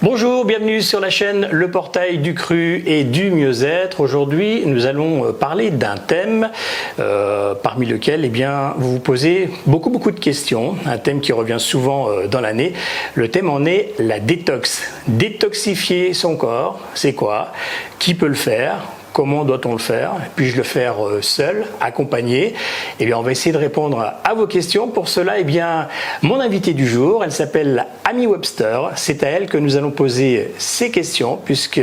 Bonjour, 0.00 0.44
bienvenue 0.44 0.80
sur 0.80 1.00
la 1.00 1.10
chaîne 1.10 1.48
Le 1.50 1.72
Portail 1.72 2.18
du 2.18 2.32
Cru 2.32 2.84
et 2.86 3.02
du 3.02 3.32
Mieux-être. 3.32 3.98
Aujourd'hui, 3.98 4.62
nous 4.64 4.86
allons 4.86 5.24
euh, 5.26 5.32
parler 5.32 5.72
d'un 5.72 5.96
thème 5.96 6.50
euh, 7.00 7.56
parmi 7.56 7.84
lequel 7.84 8.24
eh 8.24 8.28
bien, 8.28 8.74
vous 8.76 8.92
vous 8.92 9.00
posez 9.00 9.50
beaucoup 9.66 9.90
beaucoup 9.90 10.12
de 10.12 10.20
questions, 10.20 10.76
un 10.86 10.98
thème 10.98 11.20
qui 11.20 11.32
revient 11.32 11.58
souvent 11.58 12.10
euh, 12.10 12.28
dans 12.28 12.40
l'année. 12.40 12.74
Le 13.16 13.28
thème 13.28 13.50
en 13.50 13.64
est 13.64 13.92
la 13.98 14.20
détox. 14.20 14.88
Détoxifier 15.08 16.14
son 16.14 16.36
corps, 16.36 16.78
c'est 16.94 17.14
quoi? 17.14 17.52
Qui 17.98 18.14
peut 18.14 18.28
le 18.28 18.34
faire? 18.34 18.82
Comment 19.18 19.44
doit-on 19.44 19.72
le 19.72 19.78
faire 19.78 20.12
Puis-je 20.36 20.56
le 20.56 20.62
faire 20.62 21.04
euh, 21.04 21.20
seul, 21.22 21.66
accompagné 21.80 22.54
Eh 23.00 23.04
bien, 23.04 23.18
on 23.18 23.22
va 23.22 23.32
essayer 23.32 23.50
de 23.50 23.58
répondre 23.58 24.14
à 24.22 24.34
vos 24.34 24.46
questions. 24.46 24.86
Pour 24.86 25.08
cela, 25.08 25.40
eh 25.40 25.42
bien, 25.42 25.88
mon 26.22 26.38
invité 26.38 26.72
du 26.72 26.86
jour, 26.86 27.24
elle 27.24 27.32
s'appelle 27.32 27.88
Amy 28.04 28.28
Webster. 28.28 28.92
C'est 28.94 29.24
à 29.24 29.26
elle 29.26 29.48
que 29.48 29.58
nous 29.58 29.76
allons 29.76 29.90
poser 29.90 30.54
ces 30.58 30.92
questions, 30.92 31.36
puisque 31.44 31.80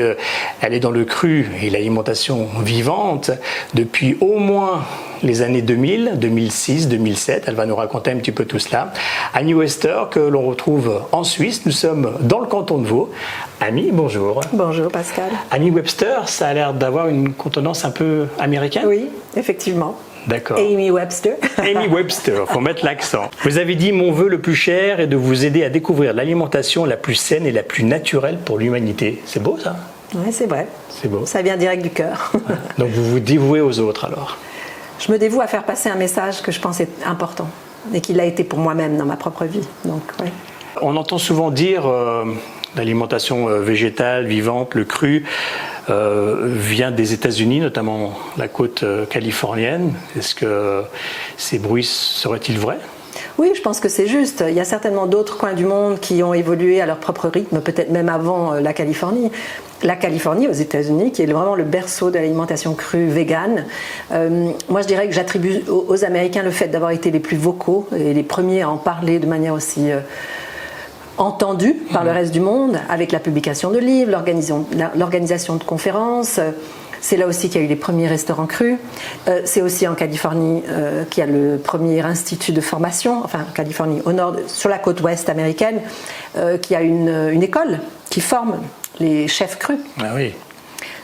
elle 0.62 0.74
est 0.74 0.80
dans 0.80 0.92
le 0.92 1.04
cru 1.04 1.52
et 1.62 1.70
l'alimentation 1.70 2.48
vivante 2.64 3.32
depuis 3.74 4.18
au 4.22 4.40
moins 4.40 4.86
les 5.24 5.42
années 5.42 5.62
2000, 5.62 6.14
2006, 6.16 6.88
2007. 6.88 7.46
Elle 7.48 7.56
va 7.56 7.66
nous 7.66 7.76
raconter 7.76 8.12
un 8.12 8.18
petit 8.18 8.32
peu 8.32 8.46
tout 8.46 8.60
cela. 8.60 8.94
Annie 9.34 9.54
Wester, 9.54 10.04
que 10.12 10.20
l'on 10.20 10.42
retrouve 10.44 11.02
en 11.12 11.24
Suisse. 11.24 11.66
Nous 11.66 11.72
sommes 11.72 12.14
dans 12.22 12.40
le 12.40 12.48
canton 12.48 12.78
de 12.78 12.88
Vaud. 12.88 13.12
Annie, 13.62 13.90
bonjour. 13.92 14.42
Bonjour 14.54 14.92
Pascal. 14.92 15.30
Annie 15.52 15.72
Webster, 15.72 16.28
ça 16.28 16.48
a 16.48 16.54
l'air 16.54 16.74
d'avoir 16.74 17.08
une 17.08 17.34
contenance 17.34 17.86
un 17.86 17.92
peu 17.92 18.28
américaine? 18.40 18.86
Oui, 18.88 19.10
effectivement. 19.36 19.96
D'accord. 20.28 20.58
Amy 20.58 20.90
Webster. 20.90 21.36
Amy 21.58 21.88
Webster, 21.88 22.48
faut 22.48 22.60
mettre 22.60 22.84
l'accent. 22.84 23.30
Vous 23.44 23.58
avez 23.58 23.76
dit 23.76 23.92
mon 23.92 24.12
vœu 24.12 24.28
le 24.28 24.40
plus 24.40 24.56
cher 24.56 25.00
est 25.00 25.08
de 25.08 25.16
vous 25.16 25.46
aider 25.46 25.64
à 25.64 25.70
découvrir 25.70 26.14
l'alimentation 26.14 26.86
la 26.86 26.98
plus 26.98 27.16
saine 27.16 27.46
et 27.46 27.52
la 27.52 27.64
plus 27.64 27.84
naturelle 27.84 28.40
pour 28.44 28.58
l'humanité. 28.58 29.22
C'est 29.26 29.42
beau 29.42 29.58
ça? 29.62 29.76
Oui, 30.16 30.32
c'est 30.32 30.48
vrai. 30.48 30.68
C'est 30.90 31.10
beau. 31.10 31.26
Ça 31.26 31.42
vient 31.42 31.58
direct 31.58 31.84
du 31.84 31.90
cœur. 31.90 32.32
Donc 32.78 32.90
vous 32.90 33.04
vous 33.04 33.20
dévouez 33.20 33.62
aux 33.62 33.80
autres 33.80 34.06
alors? 34.06 34.38
Je 35.00 35.12
me 35.12 35.18
dévoue 35.18 35.42
à 35.42 35.48
faire 35.48 35.64
passer 35.64 35.90
un 35.90 35.96
message 35.96 36.42
que 36.42 36.52
je 36.52 36.60
pense 36.60 36.80
est 36.80 37.04
important 37.06 37.48
et 37.94 38.02
qui 38.02 38.14
l'a 38.14 38.26
été 38.26 38.44
pour 38.44 38.60
moi-même 38.60 38.98
dans 38.98 39.06
ma 39.06 39.18
propre 39.18 39.46
vie. 39.46 39.68
Donc, 39.86 40.02
On 40.82 40.96
entend 40.98 41.18
souvent 41.18 41.52
dire 41.52 41.88
euh, 41.88 42.26
l'alimentation 42.76 43.48
euh, 43.50 43.60
végétale, 43.60 44.26
vivante, 44.26 44.74
le 44.74 44.86
cru 44.86 45.26
euh, 45.90 46.48
vient 46.48 46.92
des 46.92 47.14
États-Unis, 47.14 47.60
notamment 47.60 48.18
la 48.38 48.48
côte 48.48 48.84
californienne. 49.10 49.94
Est-ce 50.18 50.34
que 50.34 50.84
ces 51.38 51.60
bruits 51.60 51.84
seraient-ils 51.84 52.58
vrais? 52.58 52.80
Oui, 53.38 53.52
je 53.54 53.62
pense 53.62 53.82
que 53.82 53.90
c'est 53.90 54.08
juste. 54.08 54.46
Il 54.48 54.54
y 54.54 54.62
a 54.62 54.66
certainement 54.66 55.08
d'autres 55.08 55.38
coins 55.38 55.54
du 55.54 55.66
monde 55.66 56.00
qui 56.00 56.24
ont 56.24 56.34
évolué 56.34 56.80
à 56.80 56.86
leur 56.86 56.98
propre 56.98 57.28
rythme, 57.28 57.60
peut-être 57.60 57.92
même 57.92 58.08
avant 58.08 58.54
la 58.54 58.74
Californie 58.74 59.30
la 59.84 59.96
Californie 59.96 60.48
aux 60.48 60.54
États-Unis, 60.54 61.12
qui 61.12 61.22
est 61.22 61.26
vraiment 61.26 61.56
le 61.56 61.64
berceau 61.64 62.10
de 62.10 62.16
l'alimentation 62.16 62.74
crue 62.74 63.08
végane. 63.08 63.66
Euh, 64.12 64.50
moi, 64.70 64.82
je 64.82 64.88
dirais 64.88 65.08
que 65.08 65.14
j'attribue 65.14 65.64
aux, 65.68 66.04
Américains 66.04 66.44
le 66.44 66.52
fait 66.52 66.68
d'avoir 66.68 66.92
été 66.92 67.12
les 67.12 67.20
plus 67.20 67.38
vocaux 67.38 67.88
et 67.96 68.14
les 68.14 68.24
premiers 68.24 68.62
à 68.62 68.70
en 68.70 68.78
parler 68.78 69.20
de 69.20 69.28
manière 69.28 69.54
aussi 69.54 69.92
euh, 69.92 70.00
entendue 71.18 71.74
par 71.92 72.04
le 72.04 72.12
reste 72.12 72.32
du 72.32 72.42
monde, 72.42 72.78
avec 72.90 73.12
la 73.12 73.20
publication 73.20 73.72
de 73.72 73.78
livres, 73.78 74.12
l'organisation 74.96 75.56
de 75.56 75.64
conférences. 75.64 76.40
C'est 77.06 77.18
là 77.18 77.28
aussi 77.28 77.50
qu'il 77.50 77.62
y 77.62 77.64
a 77.64 77.68
eu 77.68 77.70
les 77.70 77.76
premiers 77.76 78.08
restaurants 78.08 78.48
crus. 78.48 78.80
Euh, 79.28 79.42
c'est 79.46 79.62
aussi 79.62 79.88
en 79.88 79.94
Californie 79.94 80.64
qu'il 81.12 81.24
y 81.24 81.28
a 81.28 81.30
le 81.30 81.58
premier 81.58 82.02
institut 82.02 82.52
de 82.52 82.62
formation, 82.62 83.22
enfin 83.24 83.46
Californie 83.54 84.02
au 84.06 84.12
nord, 84.12 84.38
sur 84.48 84.70
la 84.70 84.80
côte 84.80 85.02
ouest 85.02 85.30
américaine, 85.30 85.82
qui 86.62 86.76
a 86.76 86.82
une, 86.82 87.30
une 87.32 87.44
école 87.44 87.80
qui 88.10 88.22
forme 88.22 88.56
les 89.00 89.28
chefs 89.28 89.60
crus. 89.60 89.78
Ah 90.00 90.14
oui. 90.16 90.34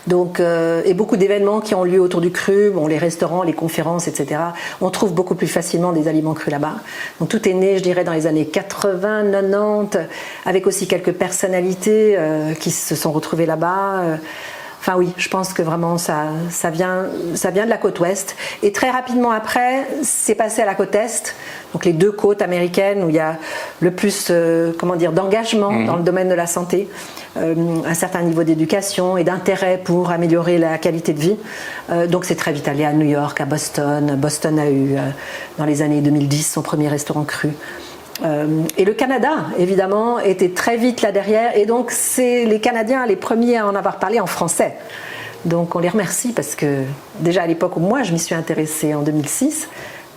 Donc, 0.08 0.40
euh, 0.40 0.82
et 0.86 0.94
beaucoup 0.94 1.18
d'événements 1.18 1.62
qui 1.62 1.76
ont 1.76 1.84
lieu 1.84 2.00
autour 2.00 2.22
du 2.22 2.32
cru, 2.32 2.72
bon, 2.72 2.88
les 2.88 2.98
restaurants, 2.98 3.44
les 3.44 3.54
conférences, 3.54 4.08
etc. 4.08 4.42
On 4.82 4.90
trouve 4.90 5.14
beaucoup 5.14 5.36
plus 5.36 5.48
facilement 5.48 5.92
des 5.92 6.08
aliments 6.08 6.34
crus 6.34 6.52
là-bas. 6.52 6.76
Donc 7.20 7.30
tout 7.30 7.48
est 7.48 7.54
né, 7.54 7.78
je 7.78 7.84
dirais, 7.84 8.04
dans 8.04 8.14
les 8.14 8.26
années 8.26 8.48
80, 8.48 9.32
90, 9.32 10.00
avec 10.46 10.66
aussi 10.66 10.88
quelques 10.88 11.14
personnalités 11.14 12.16
euh, 12.18 12.54
qui 12.54 12.72
se 12.72 12.96
sont 12.96 13.12
retrouvées 13.12 13.46
là-bas. 13.46 14.18
Euh, 14.82 14.92
Enfin 14.92 14.98
oui, 14.98 15.14
je 15.16 15.30
pense 15.30 15.54
que 15.54 15.62
vraiment 15.62 16.00
ça, 16.00 16.30
ça, 16.50 16.72
vient, 16.72 17.06
ça 17.36 17.52
vient 17.52 17.66
de 17.66 17.70
la 17.70 17.78
côte 17.78 18.00
ouest. 18.00 18.36
Et 18.64 18.72
très 18.72 18.90
rapidement 18.90 19.30
après, 19.30 19.86
c'est 20.02 20.34
passé 20.34 20.64
à 20.64 20.66
la 20.66 20.74
côte 20.74 20.96
est, 20.96 21.36
donc 21.74 21.86
les 21.86 21.94
deux 21.94 22.12
côtes 22.12 22.42
américaines 22.42 23.04
où 23.04 23.10
il 23.10 23.16
y 23.16 23.20
a 23.20 23.38
le 23.80 23.92
plus 23.92 24.30
euh, 24.32 24.74
comment 24.80 24.96
dire, 24.96 25.12
d'engagement 25.12 25.72
mhm. 25.72 25.86
dans 25.86 25.98
le 25.98 26.04
domaine 26.04 26.30
de 26.30 26.34
la 26.34 26.48
santé, 26.48 26.90
euh, 27.38 27.54
un 27.86 27.94
certain 27.94 28.24
niveau 28.24 28.44
d'éducation 28.44 29.18
et 29.18 29.24
d'intérêt 29.24 29.80
pour 29.84 30.10
améliorer 30.10 30.58
la 30.58 30.80
qualité 30.80 31.14
de 31.14 31.20
vie. 31.20 31.38
Euh, 31.92 32.08
donc 32.08 32.26
c'est 32.26 32.36
très 32.36 32.52
vite 32.52 32.68
allé 32.68 32.84
à 32.84 32.92
New 32.92 33.08
York, 33.08 33.40
à 33.40 33.46
Boston. 33.46 34.16
Boston 34.18 34.58
a 34.58 34.70
eu 34.70 34.96
dans 35.60 35.66
les 35.66 35.84
années 35.84 36.02
2010 36.02 36.54
son 36.54 36.64
premier 36.64 36.88
restaurant 36.88 37.24
cru. 37.24 37.52
Euh, 38.24 38.64
et 38.78 38.86
le 38.86 38.94
Canada, 38.94 39.48
évidemment, 39.58 40.20
était 40.20 40.50
très 40.50 40.78
vite 40.78 41.02
là 41.02 41.12
derrière. 41.12 41.58
Et 41.58 41.66
donc, 41.66 41.92
c'est 41.92 42.46
les 42.46 42.60
Canadiens 42.60 43.06
les 43.06 43.16
premiers 43.16 43.58
à 43.58 43.68
en 43.68 43.76
avoir 43.76 44.00
parlé 44.00 44.20
en 44.20 44.28
français. 44.28 44.76
Donc, 45.46 45.76
on 45.76 45.80
les 45.80 45.90
remercie 45.90 46.34
parce 46.34 46.56
que 46.56 46.84
déjà 47.20 47.44
à 47.44 47.48
l'époque 47.48 47.78
où 47.78 47.80
moi 47.80 48.04
je 48.04 48.14
m'y 48.14 48.20
suis 48.20 48.36
intéressée 48.36 48.94
en 48.94 49.02
2006, 49.02 49.70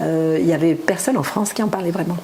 euh, 0.02 0.36
il 0.38 0.44
n'y 0.44 0.52
avait 0.52 0.74
personne 0.74 1.16
en 1.16 1.22
France 1.22 1.52
qui 1.54 1.62
en 1.62 1.68
parlait 1.68 1.90
vraiment. 1.90 2.18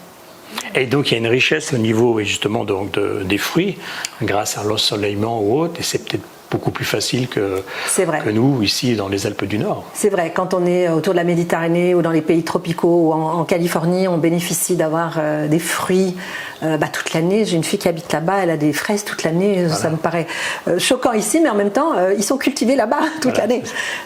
Et 0.74 0.86
donc 0.86 1.10
il 1.10 1.12
y 1.12 1.14
a 1.14 1.18
une 1.18 1.26
richesse 1.26 1.72
au 1.72 1.78
niveau 1.78 2.18
justement 2.20 2.64
donc, 2.64 2.98
des 2.98 3.38
fruits 3.38 3.78
grâce 4.22 4.58
à 4.58 4.64
l'ensoleillement 4.64 5.40
ou 5.40 5.60
autre, 5.60 5.80
et 5.80 5.82
c'est 5.82 6.04
peut-être 6.04 6.26
beaucoup 6.50 6.70
plus 6.70 6.84
facile 6.84 7.28
que, 7.28 7.62
que 7.96 8.30
nous 8.30 8.62
ici 8.62 8.96
dans 8.96 9.08
les 9.08 9.26
Alpes 9.26 9.44
du 9.44 9.58
Nord. 9.58 9.84
C'est 9.94 10.08
vrai, 10.08 10.32
quand 10.34 10.52
on 10.52 10.66
est 10.66 10.88
autour 10.88 11.14
de 11.14 11.18
la 11.18 11.24
Méditerranée 11.24 11.94
ou 11.94 12.02
dans 12.02 12.10
les 12.10 12.22
pays 12.22 12.42
tropicaux 12.42 13.08
ou 13.08 13.12
en, 13.12 13.44
Californie, 13.44 14.08
on 14.08 14.18
bénéficie 14.18 14.76
d'avoir 14.76 15.14
euh, 15.18 15.48
des 15.48 15.58
fruits 15.58 16.16
euh, 16.62 16.76
bah, 16.76 16.88
toute 16.88 17.12
l'année. 17.12 17.44
J'ai 17.44 17.56
une 17.56 17.64
fille 17.64 17.78
qui 17.78 17.88
habite 17.88 18.12
là-bas, 18.12 18.38
elle 18.42 18.50
a 18.50 18.56
des 18.56 18.72
fraises 18.72 19.04
toute 19.04 19.22
l'année. 19.22 19.68
Ça 19.68 19.90
me 19.90 19.96
paraît 19.96 20.26
euh, 20.68 20.78
choquant 20.78 21.12
ici, 21.12 21.40
mais 21.40 21.48
en 21.48 21.54
même 21.54 21.70
temps, 21.70 21.92
ils 22.16 22.24
sont 22.24 22.36
cultivés 22.36 22.76
là-bas 22.76 23.00
toute 23.20 23.36
l'année. 23.36 23.62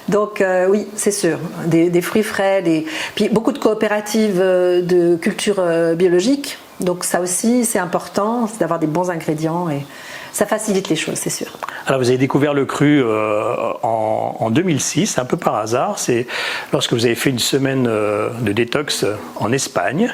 Donc 0.08 0.42
oui, 0.68 0.86
c'est 0.96 1.12
sûr, 1.12 1.38
des, 1.66 2.02
fruits 2.02 2.22
frais, 2.22 2.62
des... 2.62 2.86
puis 3.14 3.28
beaucoup 3.28 3.52
de 3.52 3.58
coopératives 3.58 4.38
de 4.38 5.16
culture 5.16 5.62
biologique. 5.96 6.58
Donc 6.80 7.04
ça 7.04 7.20
aussi, 7.20 7.64
c'est 7.64 7.78
important, 7.78 8.48
d'avoir 8.58 8.78
des 8.78 8.86
bons 8.86 9.10
ingrédients 9.10 9.70
et 9.70 9.84
ça 10.34 10.46
facilite 10.46 10.88
les 10.88 10.96
choses, 10.96 11.14
c'est 11.14 11.30
sûr. 11.30 11.46
Alors 11.86 12.00
vous 12.00 12.08
avez 12.08 12.18
découvert 12.18 12.54
le 12.54 12.66
cru 12.66 13.00
euh, 13.00 13.54
en, 13.84 14.50
2006, 14.50 15.18
un 15.18 15.24
peu 15.24 15.36
par 15.36 15.54
hasard. 15.54 16.00
C'est 16.00 16.26
lorsque 16.72 16.92
vous 16.92 17.06
avez 17.06 17.14
fait 17.14 17.30
une 17.30 17.38
semaine 17.38 17.86
euh, 17.88 18.30
de 18.40 18.50
détox 18.50 19.06
en 19.36 19.52
Espagne. 19.52 20.12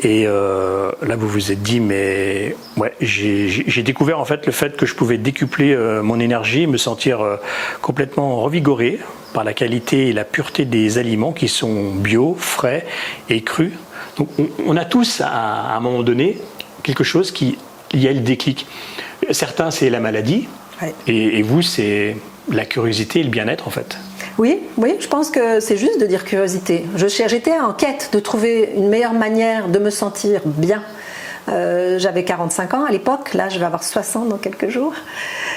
Et 0.00 0.26
euh, 0.26 0.92
là, 1.00 1.16
vous 1.16 1.28
vous 1.28 1.50
êtes 1.50 1.62
dit, 1.62 1.80
mais 1.80 2.54
ouais, 2.76 2.92
j'ai 3.00 3.82
découvert 3.82 4.20
en 4.20 4.26
fait 4.26 4.44
le 4.44 4.52
fait 4.52 4.76
que 4.76 4.84
je 4.84 4.94
pouvais 4.94 5.16
décupler 5.16 5.74
mon 6.02 6.20
énergie, 6.20 6.66
me 6.66 6.76
sentir 6.76 7.20
complètement 7.80 8.42
revigoré 8.42 9.00
par 9.32 9.44
la 9.44 9.54
qualité 9.54 10.08
et 10.08 10.12
la 10.12 10.24
pureté 10.24 10.66
des 10.66 10.98
aliments 10.98 11.32
qui 11.32 11.48
sont 11.48 11.94
bio, 11.94 12.36
frais 12.38 12.84
et 13.30 13.40
crus. 13.40 13.72
Donc 14.18 14.28
on, 14.66 14.76
a 14.76 14.84
tous 14.84 15.22
à, 15.24 15.74
un 15.74 15.80
moment 15.80 16.02
donné 16.02 16.36
quelque 16.82 17.02
chose 17.02 17.32
qui 17.32 17.56
y 17.94 18.08
a 18.08 18.12
le 18.12 18.20
déclic. 18.20 18.66
Certains, 19.30 19.70
c'est 19.70 19.90
la 19.90 20.00
maladie, 20.00 20.48
et, 21.06 21.42
vous, 21.42 21.62
c'est 21.62 22.16
la 22.50 22.64
curiosité 22.64 23.20
et 23.20 23.22
le 23.22 23.30
bien-être, 23.30 23.66
en 23.68 23.70
fait. 23.70 23.96
Oui, 24.38 24.60
oui, 24.76 24.96
je 24.98 25.06
pense 25.06 25.30
que 25.30 25.60
c'est 25.60 25.76
juste 25.76 26.00
de 26.00 26.06
dire 26.06 26.24
curiosité. 26.24 26.84
J'étais 26.96 27.58
en 27.58 27.72
quête 27.72 28.10
de 28.12 28.18
trouver 28.18 28.70
une 28.76 28.88
meilleure 28.88 29.12
manière 29.12 29.68
de 29.68 29.78
me 29.78 29.90
sentir 29.90 30.40
bien 30.44 30.82
euh, 31.48 31.98
j'avais 31.98 32.24
45 32.24 32.74
ans 32.74 32.84
à 32.84 32.90
l'époque, 32.90 33.34
là 33.34 33.48
je 33.48 33.58
vais 33.58 33.64
avoir 33.64 33.84
60 33.84 34.28
dans 34.28 34.38
quelques 34.38 34.68
jours. 34.68 34.94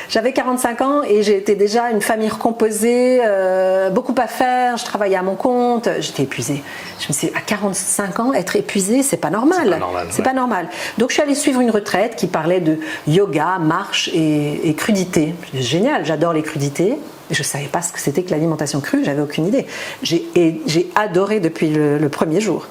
J'avais 0.10 0.34
45 0.34 0.82
ans 0.82 1.02
et 1.04 1.24
j'étais 1.24 1.56
déjà 1.56 1.92
une 1.92 2.02
famille 2.02 2.30
recomposée, 2.30 3.22
euh, 3.26 3.90
beaucoup 3.90 4.16
à 4.18 4.28
faire, 4.28 4.78
je 4.78 4.86
travaillais 4.86 5.16
à 5.16 5.22
mon 5.22 5.36
compte, 5.36 5.90
j'étais 6.00 6.24
épuisée. 6.24 6.64
Je 7.00 7.08
me 7.10 7.14
suis 7.14 7.28
dit, 7.28 7.34
à 7.36 7.42
45 7.42 8.20
ans, 8.20 8.34
être 8.34 8.56
épuisée, 8.56 9.04
c'est 9.04 9.18
pas 9.18 9.30
normal. 9.30 9.80
C'est 10.10 10.24
pas, 10.24 10.34
normal. 10.34 10.68
Donc 10.98 11.10
je 11.10 11.16
suis 11.16 11.24
allée 11.24 11.36
suivre 11.36 11.62
une 11.62 11.72
retraite 11.72 12.16
qui 12.16 12.28
parlait 12.28 12.60
de 12.60 12.80
yoga, 13.08 13.58
marche 13.60 14.10
et, 14.14 14.74
crudité. 14.78 15.34
Génial, 15.54 16.06
j'adore 16.06 16.34
les 16.34 16.44
crudités. 16.44 16.98
Je 17.32 17.40
ne 17.40 17.46
savais 17.46 17.68
pas 17.68 17.82
ce 17.82 17.92
que 17.92 18.00
c'était 18.00 18.24
que 18.24 18.32
l'alimentation 18.32 18.80
crue, 18.80 19.04
j'avais 19.04 19.22
aucune 19.22 19.48
idée. 19.48 19.66
J'ai 20.02 20.90
adoré 20.96 21.40
depuis 21.40 21.70
le 21.70 22.10
premier 22.10 22.42
jour. 22.42 22.68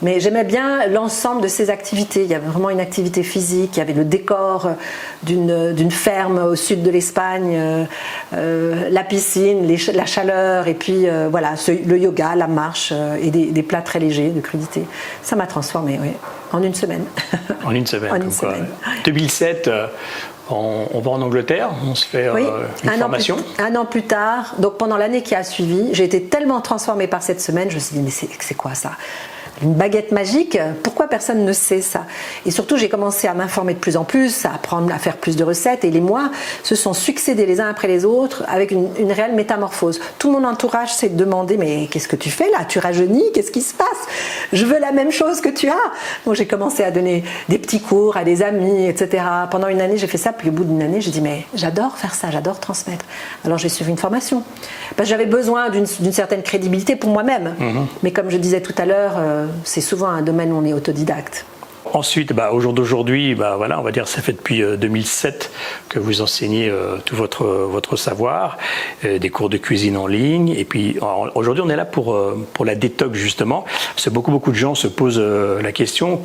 Mais 0.00 0.20
j'aimais 0.20 0.44
bien 0.44 0.86
l'ensemble 0.86 1.42
de 1.42 1.48
ces 1.48 1.70
activités. 1.70 2.22
Il 2.22 2.30
y 2.30 2.34
avait 2.34 2.46
vraiment 2.46 2.70
une 2.70 2.80
activité 2.80 3.22
physique, 3.22 3.70
il 3.74 3.78
y 3.78 3.82
avait 3.82 3.92
le 3.92 4.04
décor 4.04 4.70
d'une 5.24 5.90
ferme 5.90 6.38
au 6.38 6.54
sud 6.54 6.82
de 6.82 6.90
l'Espagne, 6.90 7.54
euh, 7.56 7.84
euh, 8.34 8.88
la 8.90 9.02
piscine, 9.02 9.66
la 9.94 10.06
chaleur, 10.06 10.68
et 10.68 10.74
puis 10.74 11.08
euh, 11.08 11.28
voilà, 11.30 11.54
le 11.84 11.98
yoga, 11.98 12.36
la 12.36 12.46
marche 12.46 12.92
et 13.20 13.30
des, 13.30 13.46
des, 13.46 13.62
plats 13.62 13.82
très 13.82 13.98
légers 13.98 14.30
de 14.30 14.40
crudité. 14.40 14.84
Ça 15.22 15.34
m'a 15.34 15.46
transformée, 15.46 15.98
oui. 16.00 16.10
en 16.52 16.62
une 16.62 16.74
semaine. 16.74 17.04
En 17.64 17.72
une 17.72 17.86
semaine. 17.86 18.12
en 18.12 18.20
une 18.22 18.30
semaine. 18.30 18.68
2007, 19.04 19.68
on, 20.50 21.00
va 21.00 21.10
en 21.10 21.22
Angleterre, 21.22 21.70
on 21.86 21.94
se 21.94 22.06
fait 22.06 22.28
une 22.28 22.90
un 22.90 22.98
formation. 22.98 23.36
An 23.36 23.42
plus, 23.42 23.64
un 23.64 23.76
an 23.76 23.84
plus 23.84 24.02
tard, 24.02 24.54
donc 24.58 24.78
pendant 24.78 24.96
l'année 24.96 25.22
qui 25.22 25.34
a 25.34 25.42
suivi, 25.44 25.90
j'ai 25.92 26.04
été 26.04 26.24
tellement 26.24 26.60
transformée 26.60 27.06
par 27.06 27.22
cette 27.22 27.40
semaine, 27.40 27.70
je 27.70 27.76
me 27.76 27.80
suis 27.80 27.96
dit, 27.96 28.02
mais 28.02 28.10
c'est 28.10 28.54
quoi 28.54 28.74
ça? 28.74 28.92
Une 29.62 29.74
baguette 29.74 30.12
magique, 30.12 30.58
pourquoi 30.82 31.08
personne 31.08 31.44
ne 31.44 31.52
sait 31.52 31.80
ça? 31.80 32.06
Et 32.46 32.50
surtout, 32.50 32.76
j'ai 32.76 32.88
commencé 32.88 33.26
à 33.26 33.34
m'informer 33.34 33.74
de 33.74 33.78
plus 33.78 33.96
en 33.96 34.04
plus, 34.04 34.44
à 34.44 34.54
apprendre 34.54 34.92
à 34.92 34.98
faire 34.98 35.16
plus 35.16 35.36
de 35.36 35.44
recettes, 35.44 35.84
et 35.84 35.90
les 35.90 36.00
mois 36.00 36.30
se 36.62 36.74
sont 36.74 36.92
succédés 36.92 37.46
les 37.46 37.60
uns 37.60 37.68
après 37.68 37.88
les 37.88 38.04
autres 38.04 38.44
avec 38.48 38.70
une, 38.70 38.88
réelle 39.10 39.34
métamorphose. 39.34 40.00
Tout 40.18 40.30
mon 40.30 40.44
entourage 40.44 40.94
s'est 40.94 41.08
demandé 41.08 41.56
mais 41.56 41.88
qu'est-ce 41.90 42.08
que 42.08 42.16
tu 42.16 42.30
fais 42.30 42.50
là? 42.50 42.64
Tu 42.68 42.78
rajeunis? 42.78 43.24
Qu'est-ce 43.32 43.50
qui 43.50 43.62
se 43.62 43.74
passe? 43.74 43.88
Je 44.52 44.64
veux 44.64 44.78
la 44.78 44.92
même 44.92 45.10
chose 45.10 45.40
que 45.40 45.48
tu 45.48 45.68
as. 45.68 45.92
Donc 46.24 46.34
j'ai 46.34 46.46
commencé 46.46 46.82
à 46.82 46.90
donner 46.90 47.24
des 47.48 47.58
petits 47.58 47.80
cours 47.80 48.16
à 48.16 48.24
des 48.24 48.42
amis, 48.42 48.86
etc. 48.86 49.24
Pendant 49.50 49.68
une 49.68 49.80
année, 49.80 49.98
j'ai 49.98 50.06
fait 50.06 50.18
ça, 50.18 50.32
puis 50.32 50.50
au 50.50 50.52
bout 50.52 50.64
d'une 50.64 50.82
année, 50.82 51.00
j'ai 51.00 51.10
dit 51.10 51.20
mais 51.20 51.46
j'adore 51.54 51.96
faire 51.96 52.14
ça, 52.14 52.30
j'adore 52.30 52.60
transmettre. 52.60 53.04
Alors 53.44 53.58
j'ai 53.58 53.68
suivi 53.68 53.90
une 53.90 53.98
formation 53.98 54.42
parce 54.96 55.08
que 55.08 55.14
j'avais 55.14 55.26
besoin 55.26 55.70
d'une 55.70 55.86
certaine 55.86 56.42
crédibilité 56.42 56.96
pour 56.96 57.10
moi-même. 57.10 57.54
Mhm. 57.58 57.86
Mais 58.02 58.10
comme 58.12 58.30
je 58.30 58.36
disais 58.36 58.60
tout 58.60 58.74
à 58.78 58.84
l'heure. 58.84 59.14
Euh, 59.18 59.47
c'est 59.64 59.80
souvent 59.80 60.08
un 60.08 60.22
domaine 60.22 60.52
où 60.52 60.56
on 60.56 60.64
est 60.64 60.72
autodidacte. 60.72 61.44
Ensuite, 61.94 62.32
bah, 62.32 62.50
au 62.52 62.60
jour 62.60 62.72
d'aujourd'hui, 62.72 63.34
bah, 63.34 63.54
voilà, 63.56 63.80
on 63.80 63.82
va 63.82 63.92
dire 63.92 64.08
ça 64.08 64.20
fait 64.20 64.32
depuis 64.32 64.60
2007 64.60 65.50
euh, 65.50 65.84
que 65.88 65.98
vous 65.98 66.20
enseignez 66.20 66.68
euh, 66.68 66.96
tout 67.04 67.16
votre, 67.16 67.46
votre 67.46 67.96
savoir, 67.96 68.58
euh, 69.04 69.18
des 69.18 69.30
cours 69.30 69.48
de 69.48 69.56
cuisine 69.56 69.96
en 69.96 70.06
ligne. 70.06 70.50
Et 70.50 70.64
puis 70.64 70.98
aujourd'hui, 71.34 71.62
on 71.64 71.70
est 71.70 71.76
là 71.76 71.86
pour, 71.86 72.18
pour 72.52 72.64
la 72.64 72.74
détox 72.74 73.16
justement. 73.16 73.64
Parce 73.94 74.04
que 74.04 74.10
beaucoup, 74.10 74.30
beaucoup 74.30 74.50
de 74.50 74.56
gens 74.56 74.74
se 74.74 74.86
posent 74.86 75.20
la 75.20 75.72
question 75.72 76.20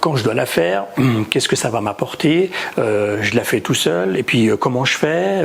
quand, 0.00 0.16
je 0.16 0.24
dois 0.24 0.34
la 0.34 0.46
faire, 0.46 0.86
qu'est-ce 1.30 1.48
que 1.48 1.56
ça 1.56 1.70
va 1.70 1.80
m'apporter 1.80 2.50
Je 2.76 3.34
la 3.34 3.44
fais 3.44 3.60
tout 3.60 3.74
seul. 3.74 4.16
Et 4.16 4.22
puis 4.22 4.50
comment 4.58 4.84
je 4.84 4.96
fais 4.96 5.42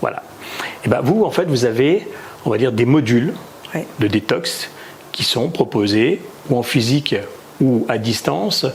Voilà. 0.00 0.22
Et 0.84 0.88
ben 0.88 1.00
vous, 1.02 1.24
en 1.24 1.30
fait, 1.30 1.44
vous 1.44 1.64
avez, 1.64 2.06
on 2.44 2.50
va 2.50 2.58
dire, 2.58 2.72
des 2.72 2.84
modules 2.84 3.34
de 4.00 4.06
détox 4.06 4.70
sont 5.24 5.48
proposés 5.48 6.20
ou 6.48 6.56
en 6.56 6.62
physique 6.62 7.14
ou 7.60 7.86
à 7.88 7.98
distance. 7.98 8.66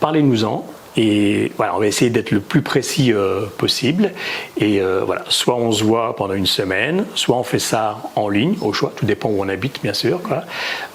Parlez-nous-en. 0.00 0.66
Et 0.96 1.52
voilà, 1.56 1.76
on 1.76 1.78
va 1.78 1.86
essayer 1.86 2.10
d'être 2.10 2.32
le 2.32 2.40
plus 2.40 2.60
précis 2.60 3.12
euh, 3.12 3.46
possible. 3.56 4.12
Et 4.56 4.80
euh, 4.80 5.02
voilà, 5.06 5.22
soit 5.28 5.54
on 5.54 5.70
se 5.70 5.84
voit 5.84 6.16
pendant 6.16 6.34
une 6.34 6.46
semaine, 6.46 7.04
soit 7.14 7.36
on 7.36 7.44
fait 7.44 7.60
ça 7.60 8.02
en 8.16 8.28
ligne, 8.28 8.56
au 8.62 8.72
choix, 8.72 8.92
tout 8.96 9.06
dépend 9.06 9.28
où 9.28 9.40
on 9.40 9.48
habite, 9.48 9.80
bien 9.80 9.92
sûr. 9.92 10.20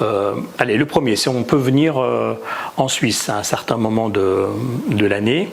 Euh, 0.02 0.34
allez, 0.60 0.76
le 0.76 0.86
premier, 0.86 1.16
si 1.16 1.30
on 1.30 1.44
peut 1.44 1.56
venir 1.58 1.96
en 2.76 2.88
Suisse 2.90 3.30
à 3.30 3.38
un 3.38 3.44
certain 3.44 3.78
moment 3.78 4.10
de, 4.10 4.48
de 4.90 5.06
l'année, 5.06 5.50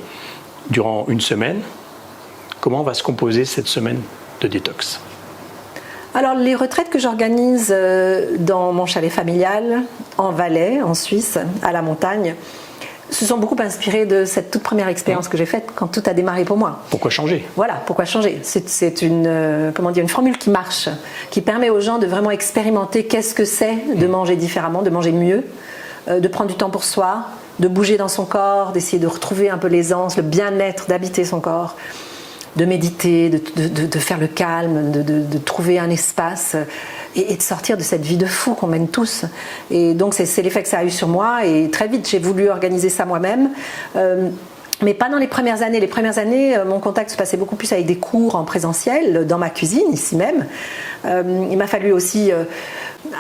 durant 0.69 1.05
une 1.09 1.21
semaine, 1.21 1.61
comment 2.61 2.83
va 2.83 2.95
se 2.95 3.05
composer 3.05 3.45
cette 3.45 3.69
semaine 3.69 4.01
de 4.41 4.49
détox? 4.49 5.01
Alors 6.15 6.35
les 6.35 6.55
retraites 6.55 6.91
que 6.91 6.99
j'organise 6.99 7.69
euh, 7.71 8.37
dans 8.39 8.73
mon 8.73 8.87
chalet 8.87 9.11
familial, 9.11 9.83
en 10.19 10.31
Valais, 10.33 10.83
en 10.83 10.95
Suisse, 10.95 11.39
à 11.63 11.73
la 11.73 11.83
montagne, 11.83 12.35
se 13.11 13.25
sont 13.27 13.39
beaucoup 13.39 13.57
inspirées 13.61 14.07
de 14.07 14.25
cette 14.25 14.51
toute 14.51 14.63
première 14.63 14.89
expérience 14.89 15.29
que 15.29 15.37
j'ai 15.37 15.47
faite 15.47 15.69
quand 15.75 15.89
tout 15.89 16.03
a 16.07 16.13
démarré 16.13 16.45
pour 16.45 16.57
moi. 16.57 16.81
Pourquoi 16.91 17.11
changer? 17.11 17.47
Voilà, 17.57 17.75
pourquoi 17.87 18.05
changer? 18.05 18.41
C'est 18.43 19.03
une, 19.03 19.27
euh, 19.27 19.71
comment 19.75 19.91
dire, 19.91 20.03
une 20.03 20.09
formule 20.09 20.39
qui 20.39 20.51
marche, 20.51 20.89
qui 21.31 21.41
permet 21.41 21.71
aux 21.71 21.81
gens 21.81 21.99
de 21.99 22.07
vraiment 22.07 22.31
expérimenter 22.31 23.05
qu'est-ce 23.05 23.35
que 23.35 23.45
c'est 23.45 23.77
de 23.97 24.07
mm. 24.07 24.11
manger 24.11 24.37
différemment, 24.37 24.83
de 24.83 24.91
manger 24.91 25.13
mieux, 25.13 25.45
euh, 26.09 26.21
de 26.21 26.29
prendre 26.29 26.51
du 26.51 26.57
temps 26.57 26.71
pour 26.71 26.85
soi, 26.85 27.27
de 27.59 27.69
bouger 27.69 27.97
dans 27.97 28.09
son 28.09 28.25
corps, 28.25 28.73
d'essayer 28.73 28.99
de 28.99 29.07
retrouver 29.07 29.51
un 29.51 29.59
peu 29.59 29.69
l'aisance, 29.69 30.17
le 30.17 30.23
bien-être, 30.23 30.87
d'habiter 30.87 31.25
son 31.25 31.41
corps 31.41 31.77
de 32.57 32.65
méditer, 32.65 33.31
de, 33.31 33.99
faire 33.99 34.19
le 34.19 34.27
calme, 34.27 34.91
de, 34.91 35.39
trouver 35.39 35.79
un 35.79 35.91
espace 35.91 36.57
et, 37.15 37.37
de 37.37 37.43
sortir 37.43 37.77
de 37.77 37.83
cette 37.83 38.03
vie 38.03 38.17
de 38.17 38.27
fou 38.27 38.55
qu'on 38.55 38.67
mène 38.67 38.89
tous. 38.89 39.25
Et 39.71 39.95
donc 39.95 40.15
c'est 40.15 40.43
l'effet 40.43 40.63
que 40.63 40.69
ça 40.69 40.79
a 40.79 40.85
eu 40.85 40.91
sur 40.91 41.09
moi 41.09 41.45
et 41.45 41.71
très 41.71 41.89
vite 41.89 42.09
j'ai 42.09 42.19
voulu 42.19 42.49
organiser 42.49 42.89
ça 42.89 43.05
moi-même. 43.05 43.51
Euh, 43.97 44.29
mais 44.83 44.95
pas 44.95 45.11
dans 45.11 45.19
les 45.19 45.27
premières 45.27 45.61
années. 45.61 45.79
Les 45.79 45.87
premières 45.87 46.17
années, 46.19 46.57
euh, 46.57 46.65
mon 46.65 46.81
contact 46.81 47.11
se 47.11 47.17
passait 47.17 47.37
beaucoup 47.37 47.57
plus 47.57 47.71
avec 47.71 47.85
des 47.85 47.99
cours 47.99 48.35
en 48.35 48.45
présentiel, 48.45 49.27
dans 49.27 49.37
ma 49.37 49.51
cuisine, 49.51 49.93
ici 49.93 50.17
même. 50.17 50.47
Euh, 51.05 51.47
il 51.51 51.59
m'a 51.59 51.67
fallu 51.67 51.93
aussi 51.93 52.33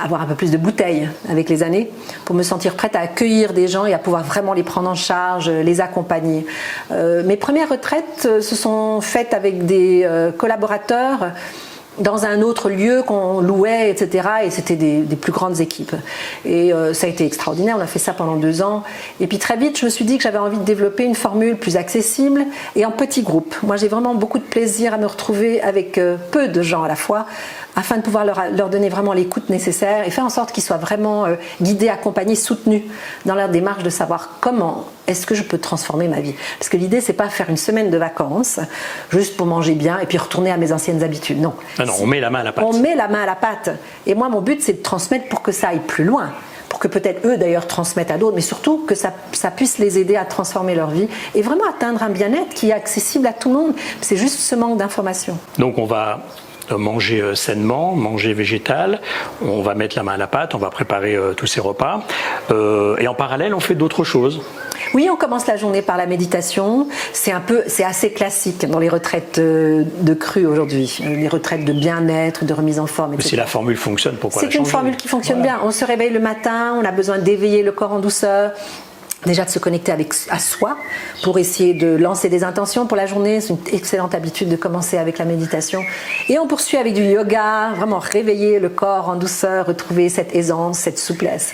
avoir 0.02 0.22
un 0.22 0.26
peu 0.26 0.34
plus 0.34 0.50
de 0.50 0.56
bouteilles 0.56 1.08
avec 1.28 1.48
les 1.48 1.62
années 1.62 1.90
pour 2.24 2.34
me 2.34 2.42
sentir 2.42 2.74
prête 2.74 2.96
à 2.96 3.00
accueillir 3.00 3.52
des 3.52 3.68
gens 3.68 3.86
et 3.86 3.94
à 3.94 3.98
pouvoir 3.98 4.24
vraiment 4.24 4.52
les 4.52 4.62
prendre 4.62 4.88
en 4.88 4.94
charge, 4.94 5.48
les 5.48 5.80
accompagner. 5.80 6.46
Euh, 6.90 7.22
mes 7.24 7.36
premières 7.36 7.68
retraites 7.68 8.26
euh, 8.26 8.40
se 8.40 8.54
sont 8.54 9.00
faites 9.00 9.34
avec 9.34 9.66
des 9.66 10.02
euh, 10.04 10.30
collaborateurs 10.32 11.32
dans 11.98 12.24
un 12.24 12.40
autre 12.40 12.70
lieu 12.70 13.02
qu'on 13.02 13.40
louait, 13.40 13.90
etc. 13.90 14.28
Et 14.44 14.50
c'était 14.50 14.76
des, 14.76 15.02
plus 15.16 15.32
grandes 15.32 15.60
équipes. 15.60 15.94
Et 16.46 16.72
ça 16.94 17.06
a 17.06 17.10
été 17.10 17.26
extraordinaire. 17.26 17.76
On 17.78 17.82
a 17.82 17.86
fait 17.86 17.98
ça 17.98 18.14
pendant 18.14 18.36
deux 18.36 18.62
ans. 18.62 18.84
Et 19.18 19.26
puis 19.26 19.38
très 19.38 19.56
vite, 19.56 19.78
je 19.78 19.84
me 19.84 19.90
suis 19.90 20.06
dit 20.06 20.16
que 20.16 20.22
j'avais 20.22 20.38
envie 20.38 20.56
de 20.56 20.62
développer 20.62 21.04
une 21.04 21.16
formule 21.16 21.56
plus 21.56 21.76
accessible 21.76 22.46
et 22.74 22.86
en 22.86 22.90
petits 22.90 23.22
groupes. 23.22 23.54
Moi, 23.62 23.76
j'ai 23.76 23.88
vraiment 23.88 24.14
beaucoup 24.14 24.38
de 24.38 24.44
plaisir 24.44 24.94
à 24.94 24.96
me 24.96 25.04
retrouver 25.04 25.60
avec 25.60 26.00
peu 26.30 26.48
de 26.48 26.62
gens 26.62 26.84
à 26.84 26.88
la 26.88 26.96
fois 26.96 27.26
afin 27.76 27.96
de 27.96 28.02
pouvoir 28.02 28.24
leur, 28.24 28.68
donner 28.68 28.88
vraiment 28.88 29.12
l'écoute 29.12 29.50
nécessaire 29.50 30.06
et 30.06 30.10
faire 30.10 30.24
en 30.24 30.30
sorte 30.30 30.52
qu'ils 30.52 30.62
soient 30.62 30.76
vraiment 30.76 31.26
euh, 31.26 31.34
guidés, 31.60 31.88
accompagnés, 31.88 32.34
soutenus 32.34 32.82
dans 33.26 33.34
leur 33.34 33.48
démarche 33.48 33.82
de 33.82 33.90
savoir 33.90 34.38
comment 34.40 34.86
est-ce 35.06 35.26
que 35.26 35.34
je 35.34 35.42
peux 35.42 35.58
transformer 35.58 36.08
ma 36.08 36.20
vie. 36.20 36.34
Parce 36.58 36.68
que 36.68 36.76
l'idée, 36.76 37.00
c'est 37.00 37.12
pas 37.12 37.28
faire 37.28 37.50
une 37.50 37.56
semaine 37.56 37.90
de 37.90 37.98
vacances 37.98 38.60
juste 39.10 39.36
pour 39.36 39.46
manger 39.46 39.74
bien 39.74 39.98
et 39.98 40.06
puis 40.06 40.18
retourner 40.18 40.50
à 40.50 40.56
mes 40.56 40.72
anciennes 40.72 41.02
habitudes. 41.02 41.40
Non. 41.40 41.54
Non, 41.78 41.86
non, 41.86 41.92
on 42.00 42.06
met 42.06 42.20
la 42.20 42.30
main 42.30 42.40
à 42.40 42.44
la 42.44 42.52
pâte. 42.52 42.64
On 42.66 42.78
met 42.78 42.94
la 42.94 43.08
main 43.08 43.22
à 43.22 43.26
la 43.26 43.36
pâte. 43.36 43.70
Et 44.06 44.14
moi, 44.14 44.28
mon 44.28 44.40
but, 44.40 44.62
c'est 44.62 44.74
de 44.74 44.82
transmettre 44.82 45.28
pour 45.28 45.42
que 45.42 45.52
ça 45.52 45.68
aille 45.68 45.80
plus 45.80 46.04
loin 46.04 46.30
pour 46.68 46.78
que 46.78 46.86
peut-être 46.86 47.26
eux 47.26 47.36
d'ailleurs 47.36 47.66
transmettent 47.66 48.12
à 48.12 48.16
d'autres, 48.16 48.36
mais 48.36 48.40
surtout 48.40 48.84
que 48.86 48.94
ça, 48.94 49.12
ça, 49.32 49.50
puisse 49.50 49.78
les 49.78 49.98
aider 49.98 50.14
à 50.14 50.24
transformer 50.24 50.76
leur 50.76 50.90
vie 50.90 51.08
et 51.34 51.42
vraiment 51.42 51.64
atteindre 51.68 52.00
un 52.00 52.10
bien-être 52.10 52.54
qui 52.54 52.70
est 52.70 52.72
accessible 52.72 53.26
à 53.26 53.32
tout 53.32 53.48
le 53.48 53.56
monde. 53.56 53.74
C'est 54.00 54.16
juste 54.16 54.38
ce 54.38 54.54
manque 54.54 54.78
d'information. 54.78 55.36
Donc 55.58 55.78
on 55.78 55.84
va 55.84 56.20
manger 56.78 57.20
euh, 57.20 57.34
sainement, 57.34 57.94
manger 57.94 58.32
végétal. 58.32 59.00
On 59.42 59.62
va 59.62 59.74
mettre 59.74 59.96
la 59.96 60.02
main 60.02 60.12
à 60.12 60.16
la 60.16 60.26
pâte, 60.26 60.54
on 60.54 60.58
va 60.58 60.70
préparer 60.70 61.14
euh, 61.14 61.32
tous 61.34 61.46
ces 61.46 61.60
repas. 61.60 62.04
Euh, 62.50 62.96
et 62.98 63.08
en 63.08 63.14
parallèle, 63.14 63.54
on 63.54 63.60
fait 63.60 63.74
d'autres 63.74 64.04
choses. 64.04 64.40
Oui, 64.94 65.08
on 65.12 65.16
commence 65.16 65.46
la 65.46 65.56
journée 65.56 65.82
par 65.82 65.96
la 65.96 66.06
méditation. 66.06 66.88
C'est 67.12 67.32
un 67.32 67.40
peu, 67.40 67.62
c'est 67.66 67.84
assez 67.84 68.12
classique 68.12 68.66
dans 68.66 68.78
les 68.78 68.88
retraites 68.88 69.38
de 69.38 70.14
cru 70.14 70.46
aujourd'hui, 70.46 70.98
les 71.04 71.28
retraites 71.28 71.64
de 71.64 71.72
bien-être, 71.72 72.44
de 72.44 72.54
remise 72.54 72.80
en 72.80 72.86
forme. 72.86 73.14
Mais 73.16 73.22
si 73.22 73.36
la 73.36 73.46
formule 73.46 73.76
fonctionne, 73.76 74.16
pourquoi 74.16 74.40
C'est 74.40 74.54
une 74.54 74.66
formule 74.66 74.96
qui 74.96 75.06
fonctionne 75.06 75.42
bien. 75.42 75.60
On 75.62 75.70
se 75.70 75.84
réveille 75.84 76.10
le 76.10 76.18
matin, 76.18 76.76
on 76.80 76.84
a 76.84 76.90
besoin 76.90 77.18
d'éveiller 77.18 77.62
le 77.62 77.72
corps 77.72 77.92
en 77.92 78.00
douceur, 78.00 78.52
déjà 79.26 79.44
de 79.44 79.50
se 79.50 79.58
connecter 79.58 79.92
avec, 79.92 80.12
à 80.30 80.38
soi 80.38 80.76
pour 81.22 81.38
essayer 81.38 81.74
de 81.74 81.96
lancer 81.96 82.28
des 82.28 82.44
intentions 82.44 82.86
pour 82.86 82.96
la 82.96 83.06
journée. 83.06 83.40
C'est 83.40 83.50
une 83.50 83.58
excellente 83.72 84.14
habitude 84.14 84.48
de 84.48 84.56
commencer 84.56 84.96
avec 84.98 85.18
la 85.18 85.24
méditation. 85.24 85.82
Et 86.28 86.38
on 86.38 86.46
poursuit 86.46 86.76
avec 86.76 86.94
du 86.94 87.02
yoga, 87.02 87.72
vraiment 87.76 87.98
réveiller 87.98 88.58
le 88.58 88.68
corps 88.68 89.08
en 89.08 89.16
douceur, 89.16 89.66
retrouver 89.66 90.08
cette 90.08 90.34
aisance, 90.34 90.78
cette 90.78 90.98
souplesse. 90.98 91.52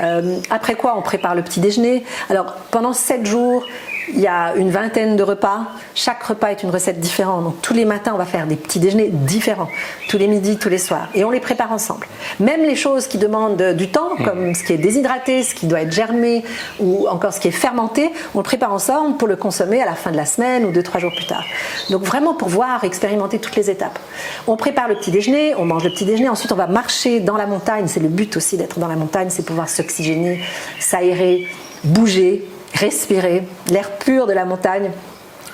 Euh, 0.00 0.38
après 0.50 0.74
quoi, 0.74 0.96
on 0.96 1.02
prépare 1.02 1.34
le 1.34 1.42
petit 1.42 1.60
déjeuner. 1.60 2.04
Alors, 2.30 2.54
pendant 2.70 2.92
sept 2.92 3.26
jours, 3.26 3.64
il 4.12 4.20
y 4.20 4.26
a 4.26 4.54
une 4.56 4.70
vingtaine 4.70 5.16
de 5.16 5.22
repas. 5.22 5.66
Chaque 5.94 6.22
repas 6.22 6.50
est 6.50 6.62
une 6.62 6.70
recette 6.70 7.00
différente. 7.00 7.44
Donc 7.44 7.62
tous 7.62 7.74
les 7.74 7.84
matins, 7.84 8.12
on 8.14 8.18
va 8.18 8.24
faire 8.24 8.46
des 8.46 8.56
petits 8.56 8.78
déjeuners 8.78 9.08
différents. 9.08 9.68
Tous 10.08 10.18
les 10.18 10.26
midis, 10.26 10.56
tous 10.56 10.68
les 10.68 10.78
soirs. 10.78 11.08
Et 11.14 11.24
on 11.24 11.30
les 11.30 11.40
prépare 11.40 11.72
ensemble. 11.72 12.06
Même 12.40 12.62
les 12.62 12.76
choses 12.76 13.06
qui 13.06 13.18
demandent 13.18 13.74
du 13.74 13.88
temps, 13.88 14.10
mmh. 14.18 14.24
comme 14.24 14.54
ce 14.54 14.64
qui 14.64 14.72
est 14.72 14.78
déshydraté, 14.78 15.42
ce 15.42 15.54
qui 15.54 15.66
doit 15.66 15.82
être 15.82 15.92
germé, 15.92 16.44
ou 16.80 17.08
encore 17.08 17.32
ce 17.32 17.40
qui 17.40 17.48
est 17.48 17.52
fermenté, 17.52 18.10
on 18.34 18.38
le 18.38 18.44
prépare 18.44 18.72
ensemble 18.72 19.16
pour 19.16 19.28
le 19.28 19.36
consommer 19.36 19.82
à 19.82 19.86
la 19.86 19.94
fin 19.94 20.10
de 20.10 20.16
la 20.16 20.26
semaine 20.26 20.64
ou 20.64 20.70
deux, 20.70 20.82
trois 20.82 21.00
jours 21.00 21.12
plus 21.14 21.26
tard. 21.26 21.44
Donc 21.90 22.02
vraiment 22.02 22.34
pour 22.34 22.48
voir, 22.48 22.84
expérimenter 22.84 23.38
toutes 23.38 23.56
les 23.56 23.70
étapes. 23.70 23.98
On 24.46 24.56
prépare 24.56 24.88
le 24.88 24.94
petit 24.94 25.10
déjeuner, 25.10 25.54
on 25.56 25.64
mange 25.64 25.84
le 25.84 25.90
petit 25.90 26.04
déjeuner, 26.04 26.28
ensuite 26.28 26.52
on 26.52 26.56
va 26.56 26.66
marcher 26.66 27.20
dans 27.20 27.36
la 27.36 27.46
montagne. 27.46 27.86
C'est 27.86 28.00
le 28.00 28.08
but 28.08 28.36
aussi 28.36 28.56
d'être 28.56 28.78
dans 28.78 28.88
la 28.88 28.96
montagne, 28.96 29.28
c'est 29.30 29.44
pouvoir 29.44 29.68
s'oxygéner, 29.68 30.40
s'aérer, 30.78 31.46
bouger, 31.84 32.44
respirer 32.74 33.44
l'air 33.70 33.90
pur 33.98 34.26
de 34.26 34.32
la 34.32 34.44
montagne. 34.44 34.90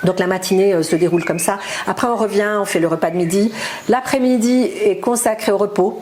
Donc 0.03 0.19
la 0.19 0.27
matinée 0.27 0.73
euh, 0.73 0.83
se 0.83 0.95
déroule 0.95 1.25
comme 1.25 1.39
ça. 1.39 1.57
Après 1.87 2.07
on 2.07 2.15
revient, 2.15 2.57
on 2.59 2.65
fait 2.65 2.79
le 2.79 2.87
repas 2.87 3.09
de 3.09 3.17
midi. 3.17 3.51
L'après-midi 3.89 4.63
est 4.63 4.99
consacré 4.99 5.51
au 5.51 5.57
repos. 5.57 6.01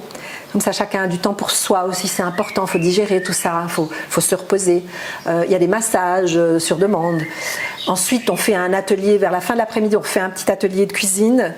Comme 0.52 0.62
ça, 0.62 0.72
chacun 0.72 1.04
a 1.04 1.08
du 1.08 1.18
temps 1.18 1.34
pour 1.34 1.50
soi 1.50 1.86
aussi, 1.86 2.08
c'est 2.08 2.22
important. 2.22 2.66
Il 2.68 2.70
faut 2.70 2.78
digérer 2.78 3.24
tout 3.24 3.34
ça, 3.34 3.64
il 3.64 3.70
faut, 3.70 3.90
se 4.22 4.36
reposer. 4.36 4.84
Euh, 5.26 5.44
il 5.48 5.52
y 5.52 5.56
a 5.56 5.60
des 5.60 5.68
massages 5.68 6.38
euh, 6.38 6.60
sur 6.60 6.78
demande. 6.78 7.24
Ensuite, 7.88 8.30
on 8.30 8.36
fait 8.36 8.54
un 8.54 8.72
atelier 8.72 9.18
vers 9.18 9.32
la 9.32 9.42
fin 9.42 9.56
de 9.56 9.60
l'après-midi. 9.60 9.98
On 9.98 10.04
fait 10.04 10.20
un 10.20 10.30
petit 10.30 10.52
atelier 10.52 10.86
de 10.86 10.94
cuisine. 10.94 11.56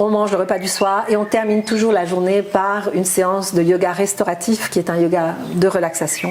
On 0.00 0.10
mange 0.10 0.30
le 0.30 0.36
repas 0.36 0.60
du 0.60 0.68
soir 0.68 1.06
et 1.08 1.16
on 1.16 1.24
termine 1.24 1.64
toujours 1.64 1.90
la 1.90 2.06
journée 2.06 2.42
par 2.42 2.94
une 2.94 3.04
séance 3.04 3.52
de 3.52 3.62
yoga 3.62 3.90
restauratif 3.90 4.70
qui 4.70 4.78
est 4.78 4.90
un 4.90 4.96
yoga 4.96 5.34
de 5.56 5.66
relaxation 5.66 6.30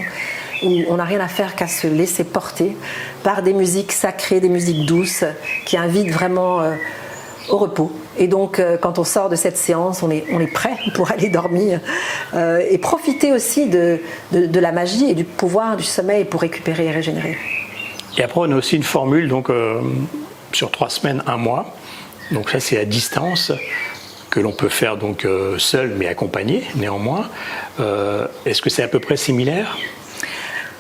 où 0.64 0.84
on 0.88 0.96
n'a 0.96 1.04
rien 1.04 1.20
à 1.20 1.28
faire 1.28 1.54
qu'à 1.54 1.68
se 1.68 1.86
laisser 1.86 2.24
porter 2.24 2.78
par 3.24 3.44
des 3.44 3.52
musiques 3.52 3.92
sacrées, 3.92 4.40
des 4.40 4.48
musiques 4.48 4.86
douces, 4.86 5.26
qui 5.66 5.76
invitent 5.76 6.12
vraiment 6.12 6.62
euh, 6.62 6.76
au 7.50 7.58
repos. 7.58 7.92
Et 8.18 8.30
donc, 8.30 8.60
euh, 8.60 8.78
quand 8.78 9.00
on 9.00 9.04
sort 9.04 9.28
de 9.28 9.36
cette 9.36 9.58
séance, 9.58 10.02
on 10.02 10.12
est, 10.12 10.24
on 10.32 10.40
est 10.40 10.48
prêt 10.48 10.78
pour 10.96 11.12
aller 11.12 11.28
dormir 11.28 11.82
euh, 12.36 12.62
et 12.70 12.78
profiter 12.78 13.34
aussi 13.34 13.68
de, 13.68 14.00
de, 14.32 14.60
la 14.62 14.72
magie 14.72 15.10
et 15.10 15.14
du 15.14 15.26
pouvoir 15.26 15.76
du 15.76 15.84
sommeil 15.84 16.24
pour 16.24 16.40
récupérer 16.40 16.86
et 16.86 16.92
régénérer. 16.92 17.38
Et 18.18 18.24
après, 18.24 18.40
on 18.40 18.52
a 18.52 18.56
aussi 18.56 18.78
une 18.78 18.84
formule 18.84 19.28
donc, 19.28 19.52
sur 20.54 20.72
trois 20.72 20.90
semaines, 20.90 21.22
un 21.28 21.38
mois. 21.38 21.76
Donc 22.32 22.50
ça, 22.50 22.60
c'est 22.60 22.78
à 22.78 22.86
distance 22.86 23.52
que 24.30 24.40
l'on 24.40 24.52
peut 24.52 24.70
faire 24.70 24.98
donc 24.98 25.26
seul 25.58 25.94
mais 25.98 26.08
accompagné 26.08 26.64
néanmoins. 26.76 27.30
Est-ce 28.46 28.62
que 28.62 28.70
c'est 28.70 28.84
à 28.84 28.88
peu 28.88 29.00
près 29.00 29.16
similaire? 29.16 29.78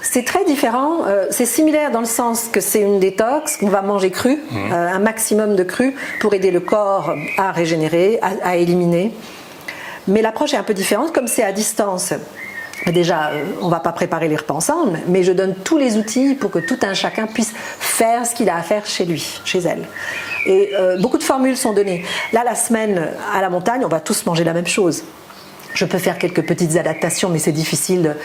C'est 0.09 0.23
très 0.23 0.45
différent. 0.45 1.05
Euh, 1.05 1.27
c'est 1.31 1.45
similaire 1.45 1.91
dans 1.91 1.99
le 1.99 2.05
sens 2.05 2.47
que 2.47 2.61
c'est 2.61 2.81
une 2.81 2.99
détox, 2.99 3.57
qu'on 3.57 3.67
va 3.67 3.81
manger 3.81 4.09
cru, 4.09 4.35
mmh. 4.35 4.57
euh, 4.71 4.93
un 4.93 4.99
maximum 4.99 5.55
de 5.55 5.63
cru 5.63 5.95
pour 6.21 6.33
aider 6.33 6.51
le 6.51 6.61
corps 6.61 7.13
à 7.37 7.51
régénérer, 7.51 8.19
à, 8.21 8.55
éliminer. 8.55 9.13
Mais 10.07 10.21
l'approche 10.21 10.53
est 10.53 10.57
un 10.57 10.63
peu 10.63 10.73
différente, 10.73 11.13
comme 11.13 11.27
c'est 11.27 11.43
à 11.43 11.51
distance. 11.51 12.13
Déjà, 12.93 13.31
euh, 13.31 13.43
on 13.61 13.65
ne 13.65 13.71
va 13.71 13.79
pas 13.79 13.91
préparer 13.91 14.27
les 14.27 14.37
repas 14.37 14.53
ensemble, 14.53 14.99
mais 15.07 15.23
je 15.23 15.31
donne 15.31 15.55
tous 15.55 15.77
les 15.77 15.97
outils 15.97 16.35
pour 16.35 16.51
que 16.51 16.59
tout 16.59 16.77
un 16.83 16.93
chacun 16.93 17.27
puisse 17.27 17.53
faire 17.79 18.25
ce 18.25 18.33
qu'il 18.33 18.49
a 18.49 18.55
à 18.55 18.61
faire 18.61 18.85
chez 18.85 19.05
lui, 19.05 19.39
chez 19.43 19.59
elle. 19.59 19.83
Et 20.45 20.71
beaucoup 21.01 21.17
de 21.17 21.23
formules 21.23 21.57
sont 21.57 21.73
données. 21.73 22.05
Là, 22.31 22.45
la 22.45 22.55
semaine 22.55 23.09
à 23.35 23.41
la 23.41 23.49
montagne, 23.49 23.83
on 23.83 23.89
va 23.89 23.99
tous 23.99 24.25
manger 24.25 24.45
la 24.45 24.53
même 24.53 24.67
chose. 24.67 25.03
Je 25.73 25.85
peux 25.85 25.97
faire 25.97 26.17
quelques 26.17 26.43
petites 26.43 26.77
adaptations, 26.77 27.29
mais 27.29 27.39
c'est 27.39 27.51
difficile 27.51 28.15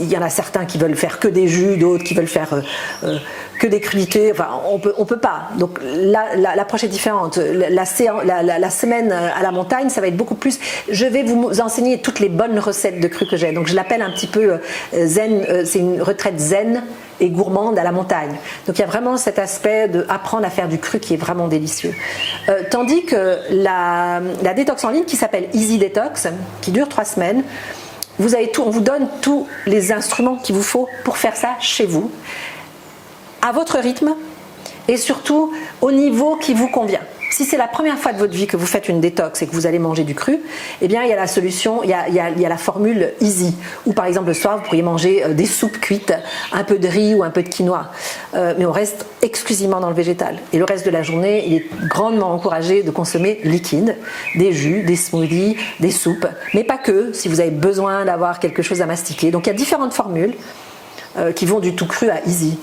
il 0.00 0.08
y 0.08 0.16
en 0.16 0.22
a 0.22 0.30
certains 0.30 0.64
qui 0.64 0.78
veulent 0.78 0.96
faire 0.96 1.18
que 1.18 1.28
des 1.28 1.48
jus, 1.48 1.76
d'autres 1.76 2.04
qui 2.04 2.14
veulent 2.14 2.26
faire 2.26 2.52
euh, 2.52 2.62
euh, 3.04 3.18
que 3.58 3.66
des 3.66 3.80
crudités. 3.80 4.32
Enfin, 4.32 4.48
on 4.68 4.78
peut, 4.78 4.94
on 4.98 5.04
peut 5.04 5.18
pas. 5.18 5.48
Donc 5.58 5.78
l'approche 5.82 6.84
est 6.84 6.88
différente. 6.88 7.38
La, 7.38 7.84
semaine 7.84 9.12
à 9.12 9.42
la 9.42 9.50
montagne, 9.50 9.88
ça 9.88 10.00
va 10.00 10.08
être 10.08 10.16
beaucoup 10.16 10.34
plus. 10.34 10.58
Je 10.90 11.06
vais 11.06 11.22
vous 11.22 11.60
enseigner 11.60 12.00
toutes 12.00 12.20
les 12.20 12.28
bonnes 12.28 12.58
recettes 12.58 13.00
de 13.00 13.08
cru 13.08 13.26
que 13.26 13.36
j'ai. 13.36 13.52
Donc 13.52 13.66
je 13.66 13.74
l'appelle 13.74 14.02
un 14.02 14.10
petit 14.10 14.26
peu 14.26 14.58
euh, 14.94 15.06
zen. 15.06 15.64
c'est 15.64 15.78
une 15.78 16.02
retraite 16.02 16.38
zen 16.38 16.82
et 17.18 17.30
gourmande 17.30 17.78
à 17.78 17.84
la 17.84 17.92
montagne. 17.92 18.36
Donc 18.66 18.78
il 18.78 18.80
y 18.80 18.84
a 18.84 18.88
vraiment 18.88 19.16
cet 19.16 19.38
aspect 19.38 19.88
de 19.88 20.04
apprendre 20.08 20.44
à 20.44 20.50
faire 20.50 20.68
du 20.68 20.78
cru 20.78 20.98
qui 20.98 21.14
est 21.14 21.18
vraiment 21.18 21.48
délicieux. 21.48 21.94
tandis 22.70 23.06
que 23.06 23.38
la 23.50 24.20
détox 24.54 24.84
en 24.84 24.90
ligne 24.90 25.04
qui 25.04 25.16
s'appelle 25.16 25.48
Easy 25.54 25.78
Detox, 25.78 26.28
qui 26.60 26.72
dure 26.72 26.90
trois 26.90 27.06
semaines, 27.06 27.42
vous 28.18 28.34
avez 28.34 28.50
tout, 28.50 28.62
on 28.62 28.70
vous 28.70 28.80
donne 28.80 29.08
tous 29.20 29.46
les 29.66 29.92
instruments 29.92 30.36
qu'il 30.36 30.54
vous 30.54 30.62
faut 30.62 30.88
pour 31.04 31.18
faire 31.18 31.36
ça 31.36 31.56
chez 31.60 31.86
vous, 31.86 32.10
à 33.42 33.52
votre 33.52 33.78
rythme 33.78 34.14
et 34.88 34.96
surtout 34.96 35.52
au 35.80 35.92
niveau 35.92 36.36
qui 36.36 36.54
vous 36.54 36.68
convient. 36.68 37.00
Si 37.30 37.44
c'est 37.44 37.56
la 37.56 37.68
première 37.68 37.98
fois 37.98 38.12
de 38.12 38.18
votre 38.18 38.34
vie 38.34 38.46
que 38.46 38.56
vous 38.56 38.66
faites 38.66 38.88
une 38.88 39.00
détox 39.00 39.42
et 39.42 39.46
que 39.46 39.52
vous 39.52 39.66
allez 39.66 39.78
manger 39.78 40.04
du 40.04 40.14
cru, 40.14 40.38
eh 40.80 40.88
bien 40.88 41.02
il 41.02 41.10
y 41.10 41.12
a 41.12 41.16
la 41.16 41.26
solution, 41.26 41.82
il 41.82 41.90
y 41.90 41.92
a, 41.94 42.48
la 42.48 42.56
formule 42.56 43.12
easy. 43.20 43.54
Ou 43.84 43.92
par 43.92 44.06
exemple 44.06 44.28
le 44.28 44.34
soir, 44.34 44.58
vous 44.58 44.64
pourriez 44.64 44.82
manger 44.82 45.24
euh, 45.24 45.34
des 45.34 45.46
soupes 45.46 45.78
cuites, 45.78 46.14
un 46.52 46.64
peu 46.64 46.78
de 46.78 46.88
riz 46.88 47.14
ou 47.14 47.22
un 47.22 47.30
peu 47.30 47.42
de 47.42 47.48
quinoa. 47.48 47.90
Euh, 48.34 48.54
mais 48.58 48.64
on 48.64 48.72
reste 48.72 49.06
exclusivement 49.22 49.80
dans 49.80 49.88
le 49.88 49.94
végétal. 49.94 50.38
Et 50.52 50.58
le 50.58 50.64
reste 50.64 50.86
de 50.86 50.90
la 50.90 51.02
journée, 51.02 51.44
il 51.46 51.54
est 51.54 51.66
grandement 51.88 52.32
encouragé 52.32 52.82
de 52.82 52.90
consommer 52.90 53.40
liquide, 53.44 53.96
des 54.36 54.52
jus, 54.52 54.82
des 54.82 54.96
smoothies, 54.96 55.56
des 55.80 55.90
soupes. 55.90 56.26
Mais 56.54 56.64
pas 56.64 56.78
que, 56.78 57.12
si 57.12 57.28
vous 57.28 57.40
avez 57.40 57.50
besoin 57.50 58.04
d'avoir 58.04 58.38
quelque 58.38 58.62
chose 58.62 58.80
à 58.82 58.86
mastiquer. 58.86 59.30
Donc 59.30 59.46
il 59.46 59.50
y 59.50 59.52
a 59.52 59.56
différentes 59.56 59.94
formules 59.94 60.34
euh, 61.18 61.32
qui 61.32 61.46
vont 61.46 61.60
du 61.60 61.74
tout 61.74 61.86
cru 61.86 62.08
à 62.10 62.24
easy. 62.26 62.58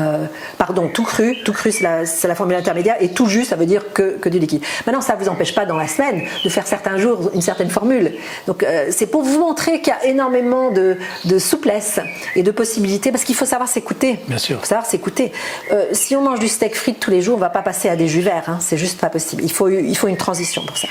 Euh, 0.00 0.26
pardon, 0.58 0.88
tout 0.92 1.04
cru, 1.04 1.36
tout 1.44 1.52
cru 1.52 1.70
c'est 1.70 1.84
la, 1.84 2.34
formule 2.34 2.56
intermédiaire, 2.56 2.96
et 2.98 3.10
tout 3.10 3.26
jus 3.26 3.44
ça 3.44 3.54
veut 3.54 3.66
dire 3.66 3.92
que, 3.92 4.28
du 4.28 4.40
liquide. 4.40 4.62
Maintenant 4.86 5.00
ça 5.00 5.14
ne 5.14 5.22
vous 5.22 5.28
empêche 5.28 5.54
pas 5.54 5.66
dans 5.66 5.76
la 5.76 5.86
semaine 5.86 6.22
de 6.44 6.48
faire 6.48 6.66
certains 6.66 6.98
jours 6.98 7.30
une 7.32 7.42
certaine 7.42 7.70
formule. 7.70 8.12
Donc 8.48 8.64
euh, 8.64 8.88
c'est 8.90 9.06
pour 9.06 9.22
vous 9.22 9.38
montrer 9.38 9.80
qu'il 9.80 9.92
y 9.92 9.96
a 9.96 10.10
énormément 10.10 10.72
de, 10.72 10.96
souplesse 11.38 12.00
et 12.34 12.42
de 12.42 12.50
possibilités, 12.50 13.12
parce 13.12 13.22
qu'il 13.22 13.36
faut 13.36 13.44
savoir 13.44 13.68
s'écouter. 13.68 14.18
Bien 14.26 14.38
sûr. 14.38 14.56
Il 14.56 14.60
faut 14.60 14.66
savoir 14.66 14.86
s'écouter. 14.86 15.30
Euh, 15.72 15.86
si 15.92 16.16
on 16.16 16.22
mange 16.22 16.40
du 16.40 16.48
steak 16.48 16.74
frit 16.74 16.94
tous 16.94 17.10
les 17.10 17.22
jours, 17.22 17.34
on 17.34 17.38
ne 17.38 17.44
va 17.44 17.50
pas 17.50 17.62
passer 17.62 17.88
à 17.88 17.94
des 17.94 18.08
jus 18.08 18.20
verts, 18.20 18.48
hein, 18.48 18.58
c'est 18.60 18.76
juste 18.76 19.00
pas 19.00 19.10
possible. 19.10 19.44
Il 19.44 19.52
faut, 19.52 19.68
il 19.68 19.96
faut 19.96 20.08
une 20.08 20.16
transition 20.16 20.62
pour 20.66 20.76
ça. 20.76 20.88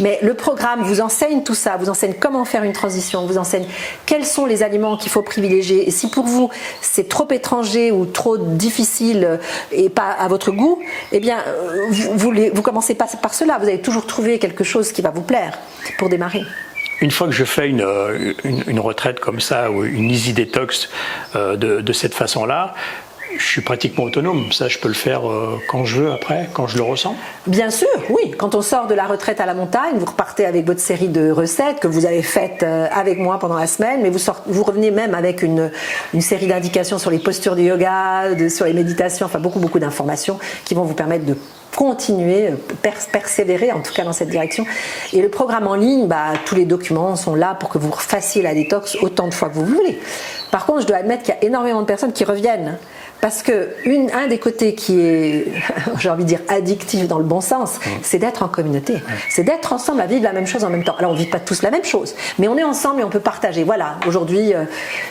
Mais 0.00 0.18
le 0.22 0.32
programme 0.32 0.82
vous 0.82 1.02
enseigne 1.02 1.42
tout 1.42 1.54
ça, 1.54 1.76
vous 1.76 1.90
enseigne 1.90 2.14
comment 2.18 2.46
faire 2.46 2.64
une 2.64 2.72
transition, 2.72 3.26
vous 3.26 3.36
enseigne 3.36 3.66
quels 4.06 4.24
sont 4.24 4.46
les 4.46 4.62
aliments 4.62 4.96
qu'il 4.96 5.10
faut 5.10 5.22
privilégier. 5.22 5.86
Et 5.86 5.90
si 5.90 6.08
pour 6.08 6.24
vous 6.24 6.48
c'est 6.80 7.08
trop 7.08 7.30
étranger 7.30 7.92
ou 7.92 8.06
trop 8.06 8.29
difficile 8.38 9.38
et 9.72 9.88
pas 9.88 10.10
à 10.10 10.28
votre 10.28 10.50
goût, 10.50 10.82
eh 11.12 11.20
bien 11.20 11.38
vous, 11.90 12.62
commencez 12.62 12.94
pas 12.94 13.06
par 13.20 13.34
cela. 13.34 13.58
Vous 13.58 13.66
allez 13.66 13.80
toujours 13.80 14.06
trouver 14.06 14.38
quelque 14.38 14.64
chose 14.64 14.92
qui 14.92 15.02
va 15.02 15.10
vous 15.10 15.22
plaire 15.22 15.58
pour 15.98 16.08
démarrer. 16.08 16.42
Une 17.00 17.10
fois 17.10 17.28
que 17.28 17.32
je 17.32 17.44
fais 17.44 17.68
une, 17.68 17.86
une, 18.44 18.80
retraite 18.80 19.20
comme 19.20 19.40
ça 19.40 19.70
ou 19.70 19.84
une 19.84 20.10
easy 20.10 20.34
detox 20.34 20.90
euh, 21.34 21.56
de 21.56 21.92
cette 21.94 22.12
façon-là, 22.12 22.74
je 23.38 23.44
suis 23.44 23.60
pratiquement 23.60 24.04
autonome. 24.04 24.52
Ça, 24.52 24.68
je 24.68 24.78
peux 24.78 24.88
le 24.88 24.94
faire 24.94 25.28
euh, 25.28 25.58
quand 25.68 25.84
je 25.84 26.00
veux 26.00 26.12
après, 26.12 26.48
quand 26.52 26.66
je 26.66 26.76
le 26.76 26.82
ressens. 26.82 27.14
Bien 27.46 27.70
sûr, 27.70 27.88
oui. 28.10 28.32
Quand 28.36 28.54
on 28.54 28.62
sort 28.62 28.86
de 28.86 28.94
la 28.94 29.06
retraite 29.06 29.40
à 29.40 29.46
la 29.46 29.54
montagne, 29.54 29.96
vous 29.96 30.06
repartez 30.06 30.46
avec 30.46 30.66
votre 30.66 30.80
série 30.80 31.08
de 31.08 31.30
recettes 31.30 31.80
que 31.80 31.88
vous 31.88 32.06
avez 32.06 32.22
faites 32.22 32.62
euh, 32.62 32.86
avec 32.92 33.18
moi 33.18 33.38
pendant 33.38 33.56
la 33.56 33.66
semaine, 33.66 34.00
mais 34.02 34.10
vous, 34.10 34.62
revenez 34.62 34.90
même 34.90 35.14
avec 35.14 35.42
une, 35.42 35.70
série 36.20 36.46
d'indications 36.46 36.98
sur 36.98 37.10
les 37.10 37.18
postures 37.18 37.56
du 37.56 37.62
yoga, 37.62 38.24
sur 38.48 38.66
les 38.66 38.72
méditations, 38.72 39.26
enfin 39.26 39.38
beaucoup, 39.38 39.58
beaucoup 39.58 39.78
d'informations 39.78 40.38
qui 40.64 40.74
vont 40.74 40.84
vous 40.84 40.94
permettre 40.94 41.24
de 41.24 41.36
continuer, 41.76 42.50
persévérer 43.12 43.72
en 43.72 43.80
tout 43.80 43.92
cas 43.92 44.04
dans 44.04 44.12
cette 44.12 44.28
direction. 44.28 44.66
Et 45.12 45.22
le 45.22 45.28
programme 45.28 45.66
en 45.66 45.74
ligne, 45.74 46.06
bah, 46.06 46.32
tous 46.44 46.54
les 46.54 46.64
documents 46.64 47.16
sont 47.16 47.34
là 47.34 47.54
pour 47.54 47.68
que 47.68 47.78
vous 47.78 47.92
fassiez 47.92 48.42
la 48.42 48.54
détox 48.54 48.96
autant 49.00 49.28
de 49.28 49.34
fois 49.34 49.48
que 49.48 49.54
vous 49.54 49.64
voulez. 49.64 49.98
Par 50.50 50.66
contre, 50.66 50.82
je 50.82 50.86
dois 50.86 50.96
admettre 50.96 51.22
qu'il 51.22 51.34
y 51.34 51.38
a 51.38 51.44
énormément 51.44 51.80
de 51.80 51.86
personnes 51.86 52.12
qui 52.12 52.24
reviennent. 52.24 52.78
Parce 53.20 53.42
que 53.42 53.70
un 54.14 54.26
des 54.28 54.38
côtés 54.38 54.74
qui 54.74 55.00
est, 55.00 55.52
j'ai 55.98 56.10
envie 56.10 56.24
de 56.24 56.28
dire, 56.28 56.40
addictif 56.48 57.06
dans 57.06 57.18
le 57.18 57.24
bon 57.24 57.40
sens, 57.40 57.76
mm. 57.76 57.88
c'est 58.02 58.18
d'être 58.18 58.42
en 58.42 58.48
communauté. 58.48 58.94
C'est 59.28 59.44
d'être 59.44 59.72
ensemble 59.72 60.00
à 60.00 60.06
vivre 60.06 60.22
la 60.22 60.32
même 60.32 60.46
chose 60.46 60.64
en 60.64 60.70
même 60.70 60.84
temps. 60.84 60.96
Alors 60.98 61.12
on 61.12 61.14
ne 61.14 61.18
vit 61.18 61.26
pas 61.26 61.40
tous 61.40 61.62
la 61.62 61.70
même 61.70 61.84
chose, 61.84 62.14
mais 62.38 62.48
on 62.48 62.56
est 62.56 62.64
ensemble 62.64 63.00
et 63.00 63.04
on 63.04 63.10
peut 63.10 63.20
partager. 63.20 63.64
Voilà, 63.64 63.96
aujourd'hui, 64.06 64.54
euh, 64.54 64.64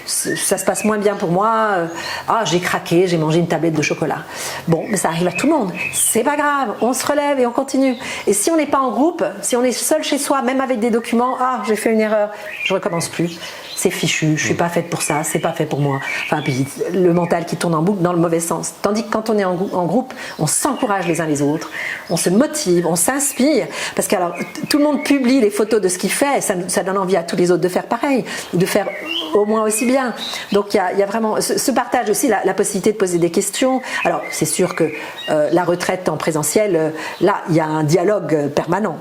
ça 0.05 0.57
se 0.57 0.65
passe 0.65 0.85
moins 0.85 0.97
bien 0.97 1.15
pour 1.15 1.29
moi. 1.29 1.67
Euh, 1.71 1.87
ah, 2.27 2.43
j'ai 2.45 2.59
craqué, 2.59 3.07
j'ai 3.07 3.17
mangé 3.17 3.39
une 3.39 3.47
tablette 3.47 3.75
de 3.75 3.81
chocolat. 3.81 4.23
Bon, 4.67 4.85
mais 4.89 4.97
ça 4.97 5.09
arrive 5.09 5.27
à 5.27 5.31
tout 5.31 5.47
le 5.47 5.53
monde. 5.53 5.71
C'est 5.93 6.23
pas 6.23 6.35
grave, 6.35 6.75
on 6.81 6.93
se 6.93 7.05
relève 7.05 7.39
et 7.39 7.45
on 7.45 7.51
continue. 7.51 7.95
Et 8.27 8.33
si 8.33 8.49
on 8.49 8.57
n'est 8.57 8.65
pas 8.65 8.79
en 8.79 8.91
groupe, 8.91 9.23
si 9.41 9.55
on 9.55 9.63
est 9.63 9.71
seul 9.71 10.03
chez 10.03 10.17
soi, 10.17 10.41
même 10.41 10.61
avec 10.61 10.79
des 10.79 10.89
documents, 10.89 11.37
ah, 11.39 11.61
j'ai 11.67 11.75
fait 11.75 11.91
une 11.91 12.01
erreur, 12.01 12.31
je 12.63 12.73
recommence 12.73 13.07
plus 13.07 13.39
c'est 13.79 13.91
fichu, 13.91 14.35
je 14.35 14.45
suis 14.45 14.55
pas 14.55 14.67
faite 14.67 14.89
pour 14.89 15.01
ça, 15.01 15.23
c'est 15.23 15.39
pas 15.39 15.53
fait 15.53 15.65
pour 15.65 15.79
moi. 15.79 16.01
Enfin, 16.25 16.41
puis 16.41 16.65
le 16.93 17.13
mental 17.13 17.45
qui 17.45 17.55
tourne 17.55 17.73
en 17.73 17.81
boucle 17.81 18.01
dans 18.01 18.11
le 18.11 18.19
mauvais 18.19 18.41
sens. 18.41 18.73
Tandis 18.81 19.05
que 19.05 19.09
quand 19.09 19.29
on 19.29 19.37
est 19.37 19.45
en, 19.45 19.55
groupe, 19.55 20.13
on 20.37 20.47
s'encourage 20.47 21.07
les 21.07 21.21
uns 21.21 21.25
les 21.25 21.41
autres, 21.41 21.69
on 22.09 22.17
se 22.17 22.29
motive, 22.29 22.85
on 22.87 22.97
s'inspire. 22.97 23.67
Parce 23.95 24.09
que 24.09 24.17
alors, 24.17 24.35
tout 24.69 24.79
le 24.79 24.83
monde 24.83 25.03
publie 25.05 25.39
les 25.39 25.49
photos 25.49 25.79
de 25.79 25.87
ce 25.87 25.97
qu'il 25.97 26.11
fait, 26.11 26.41
ça, 26.41 26.55
ça, 26.67 26.83
donne 26.83 26.97
envie 26.97 27.15
à 27.15 27.23
tous 27.23 27.37
les 27.37 27.51
autres 27.51 27.61
de 27.61 27.69
faire 27.69 27.85
pareil, 27.85 28.25
de 28.53 28.65
faire 28.65 28.89
au 29.33 29.45
moins 29.45 29.63
aussi 29.63 29.85
bien. 29.85 30.13
Donc 30.51 30.73
il 30.73 30.77
y 30.77 31.03
a, 31.03 31.05
vraiment 31.05 31.39
ce, 31.39 31.71
partage 31.71 32.09
aussi, 32.09 32.27
la, 32.27 32.53
possibilité 32.53 32.91
de 32.91 32.97
poser 32.97 33.17
des 33.17 33.31
questions. 33.31 33.81
Alors 34.03 34.23
c'est 34.29 34.45
sûr 34.45 34.75
que 34.75 34.91
euh, 35.29 35.49
la 35.53 35.63
retraite 35.63 36.09
en 36.09 36.17
présentiel, 36.17 36.75
euh, 36.75 36.89
là, 37.21 37.43
il 37.49 37.55
y 37.55 37.61
a 37.61 37.65
un 37.65 37.85
dialogue 37.85 38.49
permanent. 38.49 38.97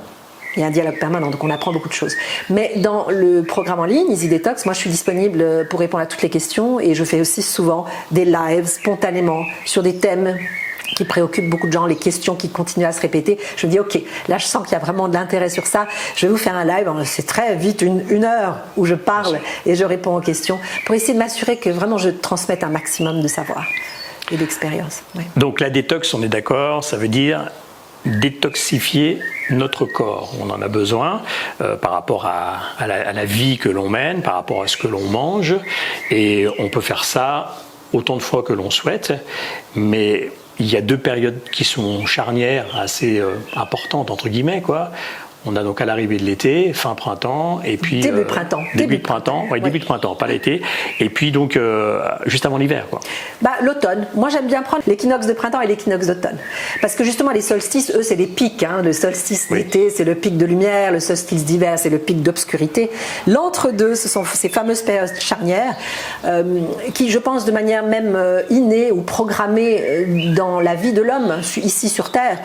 Il 0.56 0.60
y 0.60 0.62
a 0.64 0.66
un 0.66 0.70
dialogue 0.70 0.98
permanent, 0.98 1.30
donc 1.30 1.44
on 1.44 1.50
apprend 1.50 1.72
beaucoup 1.72 1.88
de 1.88 1.94
choses. 1.94 2.16
Mais 2.50 2.72
dans 2.76 3.08
le 3.10 3.42
programme 3.42 3.80
en 3.80 3.84
ligne, 3.84 4.10
Easy 4.10 4.28
Detox, 4.28 4.64
moi 4.64 4.74
je 4.74 4.80
suis 4.80 4.90
disponible 4.90 5.66
pour 5.68 5.80
répondre 5.80 6.02
à 6.02 6.06
toutes 6.06 6.22
les 6.22 6.30
questions 6.30 6.80
et 6.80 6.94
je 6.94 7.04
fais 7.04 7.20
aussi 7.20 7.42
souvent 7.42 7.84
des 8.10 8.24
lives 8.24 8.66
spontanément 8.66 9.44
sur 9.64 9.82
des 9.82 9.96
thèmes 9.96 10.36
qui 10.96 11.04
préoccupent 11.04 11.50
beaucoup 11.50 11.66
de 11.66 11.72
gens, 11.72 11.86
les 11.86 11.96
questions 11.96 12.34
qui 12.34 12.48
continuent 12.48 12.86
à 12.86 12.92
se 12.92 13.00
répéter. 13.00 13.38
Je 13.56 13.66
me 13.66 13.72
dis, 13.72 13.78
ok, 13.78 14.00
là 14.28 14.38
je 14.38 14.46
sens 14.46 14.64
qu'il 14.64 14.72
y 14.72 14.76
a 14.76 14.78
vraiment 14.78 15.08
de 15.08 15.14
l'intérêt 15.14 15.48
sur 15.50 15.66
ça. 15.66 15.86
Je 16.16 16.26
vais 16.26 16.32
vous 16.32 16.38
faire 16.38 16.56
un 16.56 16.64
live, 16.64 16.90
c'est 17.04 17.26
très 17.26 17.54
vite 17.56 17.82
une, 17.82 18.24
heure 18.24 18.58
où 18.76 18.84
je 18.84 18.94
parle 18.94 19.38
et 19.64 19.74
je 19.74 19.84
réponds 19.84 20.16
aux 20.16 20.20
questions 20.20 20.58
pour 20.86 20.94
essayer 20.94 21.14
de 21.14 21.18
m'assurer 21.18 21.56
que 21.56 21.70
vraiment 21.70 21.98
je 21.98 22.10
transmette 22.10 22.64
un 22.64 22.68
maximum 22.68 23.22
de 23.22 23.28
savoir 23.28 23.64
et 24.32 24.36
d'expérience. 24.36 25.02
Donc 25.36 25.60
la 25.60 25.70
détox, 25.70 26.12
on 26.14 26.22
est 26.22 26.28
d'accord, 26.28 26.82
ça 26.84 26.96
veut 26.96 27.08
dire 27.08 27.50
détoxifier 28.04 29.18
notre 29.50 29.84
corps. 29.84 30.34
On 30.40 30.50
en 30.50 30.60
a 30.62 30.68
besoin 30.68 31.22
euh, 31.60 31.76
par 31.76 31.92
rapport 31.92 32.26
à, 32.26 32.86
la, 32.86 33.24
vie 33.24 33.58
que 33.58 33.68
l'on 33.68 33.88
mène, 33.88 34.22
par 34.22 34.34
rapport 34.34 34.62
à 34.62 34.66
ce 34.66 34.76
que 34.76 34.88
l'on 34.88 35.02
mange, 35.08 35.56
et 36.10 36.46
on 36.58 36.68
peut 36.68 36.80
faire 36.80 37.04
ça 37.04 37.56
autant 37.92 38.16
de 38.16 38.22
fois 38.22 38.42
que 38.42 38.52
l'on 38.52 38.70
souhaite, 38.70 39.14
mais 39.74 40.30
il 40.58 40.66
y 40.66 40.76
a 40.76 40.80
deux 40.80 40.98
périodes 40.98 41.40
qui 41.52 41.64
sont 41.64 42.04
charnières, 42.06 42.66
assez 42.78 43.18
euh, 43.18 43.36
importantes 43.56 44.10
entre 44.10 44.28
guillemets 44.28 44.60
quoi. 44.60 44.90
On 45.46 45.56
a 45.56 45.62
donc 45.62 45.80
à 45.80 45.84
l'arrivée 45.84 46.16
de 46.16 46.24
l'été, 46.24 46.72
fin 46.72 46.94
printemps, 46.94 47.60
et 47.64 47.76
puis 47.76 48.00
début 48.00 48.24
printemps, 48.24 48.62
début, 48.74 48.98
de 48.98 49.02
printemps, 49.02 49.46
oui, 49.50 49.60
début 49.60 49.78
de 49.78 49.84
printemps, 49.84 50.14
pas 50.14 50.26
l'été, 50.26 50.62
et 51.00 51.08
puis 51.08 51.30
donc 51.30 51.58
juste 52.26 52.44
avant 52.46 52.58
l'hiver, 52.58 52.86
quoi. 52.90 53.00
Bah 53.40 53.52
l'automne. 53.62 54.06
Moi 54.14 54.28
j'aime 54.28 54.46
bien 54.46 54.62
prendre 54.62 54.82
l'équinoxe 54.86 55.26
de 55.26 55.32
printemps 55.32 55.60
et 55.60 55.66
l'équinoxe 55.66 56.06
d'automne, 56.06 56.38
parce 56.80 56.94
que 56.94 57.04
justement 57.04 57.30
les 57.30 57.40
solstices, 57.40 57.92
eux, 57.94 58.02
c'est 58.02 58.16
des 58.16 58.26
pics. 58.26 58.62
Hein. 58.62 58.82
Le 58.82 58.92
solstice 58.92 59.48
d'été, 59.50 59.90
c'est 59.90 60.04
le 60.04 60.14
pic 60.14 60.36
de 60.36 60.46
lumière. 60.46 60.92
Le 60.92 61.00
solstice 61.00 61.44
d'hiver, 61.44 61.78
c'est 61.78 61.90
le 61.90 61.98
pic 61.98 62.22
d'obscurité. 62.22 62.90
L'entre-deux, 63.26 63.94
ce 63.94 64.08
sont 64.08 64.24
ces 64.24 64.48
fameuses 64.48 64.82
périodes 64.82 65.14
charnières 65.18 65.76
euh, 66.24 66.60
qui, 66.94 67.10
je 67.10 67.18
pense, 67.18 67.44
de 67.44 67.52
manière 67.52 67.84
même 67.84 68.14
euh, 68.16 68.42
innée 68.50 68.92
ou 68.92 69.02
programmée 69.02 69.80
euh, 69.80 70.34
dans 70.34 70.60
la 70.60 70.74
vie 70.74 70.92
de 70.92 71.02
l'homme 71.02 71.40
ici 71.56 71.88
sur 71.88 72.10
Terre, 72.10 72.38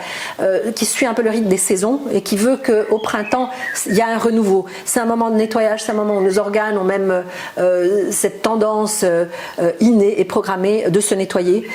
qui 0.74 0.84
suit 0.84 1.06
un 1.06 1.14
peu 1.14 1.22
le 1.22 1.30
rythme 1.30 1.48
des 1.48 1.56
saisons 1.56 2.00
et 2.12 2.22
qui 2.22 2.36
veut 2.36 2.56
qu'au 2.84 2.98
printemps, 2.98 3.50
il 3.86 3.94
y 3.94 4.00
a 4.00 4.08
un 4.08 4.18
renouveau. 4.18 4.66
C'est 4.84 5.00
un 5.00 5.06
moment 5.06 5.30
de 5.30 5.36
nettoyage, 5.36 5.82
c'est 5.82 5.92
un 5.92 5.96
moment 5.96 6.16
où 6.16 6.22
nos 6.22 6.38
organes 6.38 6.78
ont 6.78 6.84
même 6.84 7.24
cette 8.10 8.42
tendance 8.42 9.04
innée 9.80 10.20
et 10.20 10.24
programmée 10.24 10.90
de 10.90 11.00
se 11.00 11.14
nettoyer. 11.14 11.68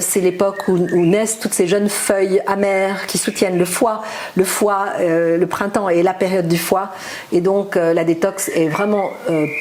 c'est 0.00 0.20
l'époque 0.20 0.68
où, 0.68 0.78
naissent 0.78 1.38
toutes 1.38 1.54
ces 1.54 1.66
jeunes 1.66 1.88
feuilles 1.88 2.42
amères 2.46 3.06
qui 3.06 3.18
soutiennent 3.18 3.58
le 3.58 3.64
foie. 3.64 4.02
Le 4.36 4.44
foie, 4.44 4.86
le 5.00 5.44
printemps 5.46 5.88
est 5.88 6.02
la 6.02 6.14
période 6.14 6.48
du 6.48 6.58
foie 6.58 6.90
et 7.32 7.40
donc 7.40 7.76
la 7.76 8.04
détox 8.04 8.50
est 8.54 8.68
vraiment 8.68 9.10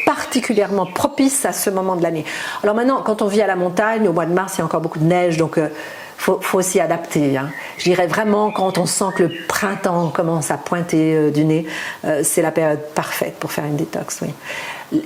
particulièrement 0.05 0.85
propice 0.85 1.45
à 1.45 1.53
ce 1.53 1.69
moment 1.69 1.95
de 1.95 2.03
l'année. 2.03 2.25
Alors 2.63 2.75
maintenant, 2.75 3.01
quand 3.01 3.21
on 3.21 3.27
vit 3.27 3.41
à 3.41 3.47
la 3.47 3.55
montagne, 3.55 4.07
au 4.07 4.13
mois 4.13 4.25
de 4.25 4.33
mars, 4.33 4.55
il 4.55 4.59
y 4.59 4.61
a 4.61 4.65
encore 4.65 4.81
beaucoup 4.81 4.99
de 4.99 5.05
neige, 5.05 5.37
donc 5.37 5.57
euh, 5.57 5.67
faut, 6.21 6.39
faut, 6.41 6.59
aussi 6.59 6.79
adapter. 6.79 7.37
Hein. 7.37 7.49
Je 7.77 7.85
dirais 7.85 8.07
vraiment 8.07 8.51
quand 8.51 8.77
on 8.77 8.85
sent 8.85 9.05
que 9.15 9.23
le 9.23 9.31
printemps 9.47 10.09
commence 10.09 10.51
à 10.51 10.57
pointer 10.57 11.15
euh, 11.15 11.31
du 11.31 11.45
nez, 11.45 11.65
euh, 12.05 12.21
c'est 12.23 12.41
la 12.41 12.51
période 12.51 12.81
parfaite 12.93 13.35
pour 13.39 13.51
faire 13.51 13.65
une 13.65 13.75
détox. 13.75 14.21
Oui. 14.21 14.29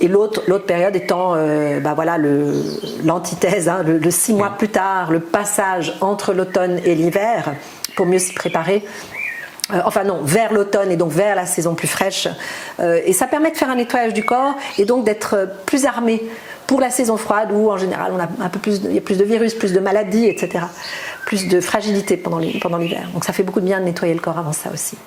Et 0.02 0.08
l'autre, 0.08 0.42
l'autre 0.48 0.66
période 0.66 0.96
étant 0.96 1.36
bah 1.80 1.94
voilà, 1.94 2.18
le, 2.18 2.64
l'antithèse, 3.04 3.70
hein, 3.70 3.84
le, 3.86 4.10
six 4.10 4.34
mois 4.34 4.56
plus 4.58 4.70
tard, 4.70 5.12
le 5.12 5.20
passage 5.20 5.94
entre 6.02 6.34
l'automne 6.34 6.82
et 6.86 6.96
l'hiver, 6.96 7.54
pour 7.96 8.08
mieux 8.08 8.18
s'y 8.18 8.34
préparer. 8.34 8.84
Euh, 9.74 9.80
enfin 9.86 10.04
non, 10.04 10.20
vers 10.22 10.54
l'automne 10.54 10.92
et 10.92 10.96
donc 10.96 11.12
vers 11.12 11.36
la 11.36 11.46
saison 11.46 11.74
plus 11.74 11.88
fraîche. 11.88 12.28
Euh, 12.80 13.02
et 13.04 13.14
ça 13.14 13.26
permet 13.26 13.52
de 13.52 13.58
faire 13.58 13.70
un 13.70 13.76
nettoyage 13.76 14.14
du 14.14 14.24
corps 14.24 14.56
et 14.78 14.86
donc 14.86 15.06
d'être 15.06 15.50
plus 15.66 15.86
armé 15.86 16.24
pour 16.68 16.82
la 16.82 16.90
saison 16.90 17.18
froide 17.18 17.50
où 17.52 17.70
en 17.70 17.78
général 17.78 18.12
on 18.14 18.20
a 18.20 18.28
un 18.46 18.50
peu 18.50 18.60
plus, 18.60 18.82
il 18.86 18.94
y 18.94 18.98
a 18.98 19.02
plus 19.02 19.18
de 19.18 19.24
virus, 19.24 19.54
plus 19.54 19.74
de 19.74 19.80
maladies, 19.80 20.26
etc. 20.28 20.66
Plus 21.26 21.48
de 21.48 21.60
fragilité 21.62 22.18
pendant 22.18 22.40
l'hiver. 22.40 23.10
Donc 23.14 23.26
ça 23.26 23.34
fait 23.34 23.44
beaucoup 23.44 23.62
de 23.62 23.66
bien 23.66 23.80
de 23.80 23.86
nettoyer 23.86 24.14
le 24.14 24.20
corps 24.20 24.38
avant 24.38 24.54
ça 24.54 24.70
aussi. 24.74 24.98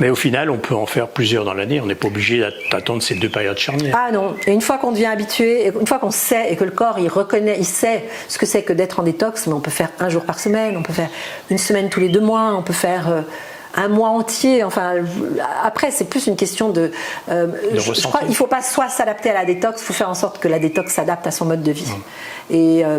Mais 0.00 0.10
au 0.10 0.14
final, 0.14 0.48
on 0.50 0.58
peut 0.58 0.74
en 0.74 0.86
faire 0.86 1.08
plusieurs 1.08 1.44
dans 1.44 1.54
l'année. 1.54 1.80
On 1.80 1.86
n'est 1.86 1.96
pas 1.96 2.06
obligé 2.06 2.46
d'attendre 2.70 3.02
ces 3.02 3.16
deux 3.16 3.28
périodes 3.28 3.58
charnières. 3.58 3.96
Ah 3.98 4.12
non. 4.12 4.36
Et 4.46 4.52
une 4.52 4.60
fois 4.60 4.78
qu'on 4.78 4.92
devient 4.92 5.06
habitué, 5.06 5.66
une 5.68 5.86
fois 5.86 5.98
qu'on 5.98 6.12
sait 6.12 6.52
et 6.52 6.56
que 6.56 6.64
le 6.64 6.70
corps 6.70 6.98
il 7.00 7.08
reconnaît, 7.08 7.56
il 7.58 7.64
sait 7.64 8.04
ce 8.28 8.38
que 8.38 8.46
c'est 8.46 8.62
que 8.62 8.72
d'être 8.72 9.00
en 9.00 9.02
détox, 9.02 9.46
mais 9.48 9.54
on 9.54 9.60
peut 9.60 9.72
faire 9.72 9.90
un 9.98 10.08
jour 10.08 10.24
par 10.24 10.38
semaine, 10.38 10.76
on 10.76 10.82
peut 10.82 10.92
faire 10.92 11.10
une 11.50 11.58
semaine 11.58 11.88
tous 11.88 12.00
les 12.00 12.08
deux 12.08 12.20
mois, 12.20 12.54
on 12.56 12.62
peut 12.62 12.72
faire 12.72 13.08
euh, 13.08 13.22
un 13.74 13.88
mois 13.88 14.08
entier. 14.08 14.64
Enfin, 14.64 14.94
après, 15.62 15.90
c'est 15.90 16.08
plus 16.08 16.26
une 16.26 16.36
question 16.36 16.70
de. 16.70 16.90
Euh, 17.28 17.48
je, 17.74 18.02
crois 18.02 18.20
qu'il 18.20 18.30
ne 18.30 18.34
faut 18.34 18.46
pas 18.46 18.62
soit 18.62 18.88
s'adapter 18.88 19.30
à 19.30 19.34
la 19.34 19.44
détox, 19.44 19.80
il 19.80 19.84
faut 19.84 19.92
faire 19.92 20.08
en 20.08 20.14
sorte 20.14 20.38
que 20.38 20.48
la 20.48 20.58
détox 20.58 20.92
s'adapte 20.92 21.26
à 21.26 21.30
son 21.30 21.44
mode 21.44 21.62
de 21.62 21.72
vie. 21.72 21.90
Et 22.50 22.82
euh, 22.84 22.98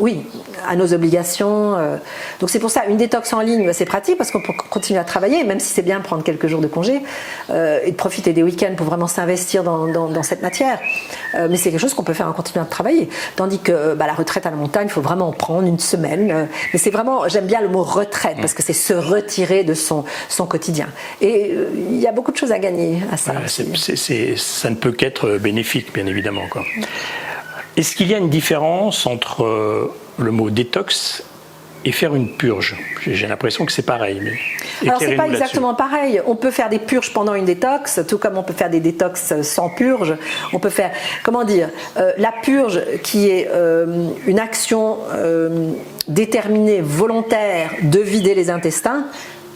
oui, 0.00 0.22
à 0.66 0.74
nos 0.74 0.94
obligations. 0.94 1.76
Euh. 1.76 1.96
donc 2.40 2.48
c'est 2.48 2.58
pour 2.58 2.70
ça, 2.70 2.86
une 2.88 2.96
détox 2.96 3.32
en 3.32 3.40
ligne, 3.40 3.72
c'est 3.72 3.84
pratique 3.84 4.16
parce 4.16 4.30
qu'on 4.30 4.40
peut 4.40 4.54
continuer 4.70 4.98
à 4.98 5.04
travailler, 5.04 5.44
même 5.44 5.60
si 5.60 5.72
c'est 5.72 5.82
bien 5.82 6.00
prendre 6.00 6.22
quelques 6.24 6.46
jours 6.46 6.60
de 6.60 6.66
congé 6.66 7.02
et 7.50 7.90
de 7.90 7.96
profiter 7.96 8.32
des 8.32 8.42
week-ends 8.42 8.74
pour 8.76 8.86
vraiment 8.86 9.06
s'investir 9.06 9.62
dans, 9.62 10.22
cette 10.22 10.42
matière. 10.42 10.80
mais 11.34 11.56
c'est 11.56 11.70
quelque 11.70 11.80
chose 11.80 11.94
qu'on 11.94 12.04
peut 12.04 12.14
faire 12.14 12.28
en 12.28 12.32
continuant 12.32 12.64
de 12.64 12.70
travailler. 12.70 13.08
Tandis 13.36 13.58
que 13.58 13.94
bah, 13.94 14.06
la 14.06 14.14
retraite 14.14 14.46
à 14.46 14.50
la 14.50 14.56
montagne, 14.56 14.86
il 14.88 14.92
faut 14.92 15.02
vraiment 15.02 15.28
en 15.28 15.32
prendre 15.32 15.68
une 15.68 15.78
semaine. 15.78 16.48
mais 16.72 16.78
c'est 16.78 16.90
vraiment, 16.90 17.28
j'aime 17.28 17.46
bien 17.46 17.60
le 17.60 17.68
mot 17.68 17.82
retraite 17.82 18.38
parce 18.40 18.54
que 18.54 18.62
c'est 18.62 18.72
se 18.72 18.94
retirer 18.94 19.64
de 19.64 19.74
son, 19.74 20.05
son 20.28 20.46
quotidien. 20.46 20.88
Et 21.20 21.50
euh, 21.50 21.70
il 21.74 22.00
y 22.00 22.06
a 22.06 22.12
beaucoup 22.12 22.32
de 22.32 22.36
choses 22.36 22.52
à 22.52 22.58
gagner 22.58 23.02
à 23.10 23.16
ça. 23.16 23.34
ça 23.46 24.70
ne 24.70 24.74
peut 24.74 24.92
qu'être 24.92 25.38
bénéfique, 25.38 25.92
bien 25.92 26.06
évidemment. 26.06 26.42
Est-ce 27.76 27.94
qu'il 27.94 28.08
y 28.08 28.14
a 28.14 28.18
une 28.18 28.30
différence 28.30 29.06
entre 29.06 29.44
euh, 29.44 29.92
le 30.18 30.30
mot 30.30 30.50
détox 30.50 31.22
et 31.84 31.92
faire 31.92 32.14
une 32.14 32.36
purge? 32.36 32.76
J'ai 33.06 33.26
l'impression 33.26 33.66
que 33.66 33.72
c'est 33.72 33.82
pareil. 33.82 34.20
Mais 34.22 34.88
Alors 34.88 35.00
c'est 35.00 35.14
pas 35.14 35.28
exactement 35.28 35.74
pareil. 35.74 36.20
On 36.26 36.36
peut 36.36 36.50
faire 36.50 36.68
des 36.68 36.78
purges 36.78 37.12
pendant 37.12 37.34
une 37.34 37.44
détox, 37.44 38.00
tout 38.08 38.18
comme 38.18 38.38
on 38.38 38.42
peut 38.42 38.54
faire 38.54 38.70
des 38.70 38.80
détox 38.80 39.42
sans 39.42 39.68
purge. 39.68 40.16
On 40.52 40.58
peut 40.58 40.70
faire, 40.70 40.90
comment 41.22 41.44
dire, 41.44 41.68
euh, 41.98 42.12
la 42.16 42.32
purge 42.32 42.80
qui 43.02 43.28
est 43.28 43.48
une 44.26 44.38
action 44.38 44.98
déterminée, 46.08 46.80
volontaire 46.80 47.70
de 47.82 48.00
vider 48.00 48.34
les 48.34 48.50
intestins 48.50 49.06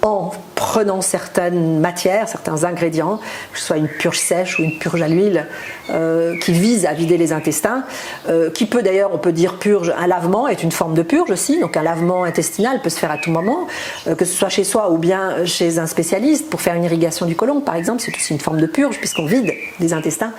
en 0.02 0.32
prenant 0.54 1.00
certaines 1.00 1.80
matières, 1.80 2.28
certains 2.28 2.64
ingrédients, 2.64 3.18
que 3.52 3.58
ce 3.58 3.64
soit 3.66 3.76
une 3.76 3.88
purge 3.88 4.18
sèche 4.18 4.58
ou 4.58 4.62
une 4.62 4.78
purge 4.78 5.00
à 5.02 5.08
l'huile, 5.08 5.46
euh, 5.90 6.38
qui 6.38 6.52
vise 6.52 6.86
à 6.86 6.92
vider 6.92 7.16
les 7.16 7.32
intestins, 7.32 7.84
euh, 8.28 8.50
qui 8.50 8.66
peut 8.66 8.82
d'ailleurs, 8.82 9.10
on 9.12 9.18
peut 9.18 9.32
dire 9.32 9.58
purge, 9.58 9.92
un 9.96 10.06
lavement 10.06 10.48
est 10.48 10.62
une 10.62 10.72
forme 10.72 10.94
de 10.94 11.02
purge 11.02 11.30
aussi, 11.30 11.58
donc 11.58 11.76
un 11.76 11.82
lavement 11.82 12.24
intestinal 12.24 12.80
peut 12.82 12.90
se 12.90 12.98
faire 12.98 13.10
à 13.10 13.18
tout 13.18 13.30
moment, 13.30 13.66
euh, 14.06 14.14
que 14.14 14.24
ce 14.24 14.34
soit 14.34 14.48
chez 14.48 14.64
soi 14.64 14.90
ou 14.90 14.98
bien 14.98 15.44
chez 15.44 15.78
un 15.78 15.86
spécialiste 15.86 16.50
pour 16.50 16.60
faire 16.60 16.74
une 16.74 16.84
irrigation 16.84 17.26
du 17.26 17.36
côlon, 17.36 17.60
par 17.60 17.74
exemple, 17.74 18.00
c'est 18.00 18.14
aussi 18.14 18.32
une 18.32 18.40
forme 18.40 18.60
de 18.60 18.66
purge 18.66 18.98
puisqu'on 18.98 19.26
vide 19.26 19.52
les 19.80 19.92
intestins. 19.92 20.32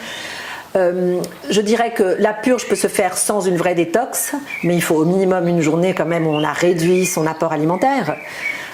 je 0.76 1.62
dirais 1.62 1.91
que 1.93 2.15
la 2.19 2.34
purge 2.34 2.67
peut 2.67 2.76
se 2.76 2.88
faire 2.88 3.17
sans 3.17 3.41
une 3.41 3.58
vraie 3.58 3.76
détox, 3.76 4.34
mais 4.63 4.76
il 4.76 4.82
faut 4.82 4.95
au 4.95 5.06
minimum 5.06 5.47
une 5.47 5.62
journée 5.62 5.93
quand 5.93 6.06
même 6.06 6.26
où 6.26 6.32
on 6.32 6.43
a 6.43 6.54
réduit 6.54 7.06
son 7.06 7.28
apport 7.28 7.52
alimentaire. 7.52 8.15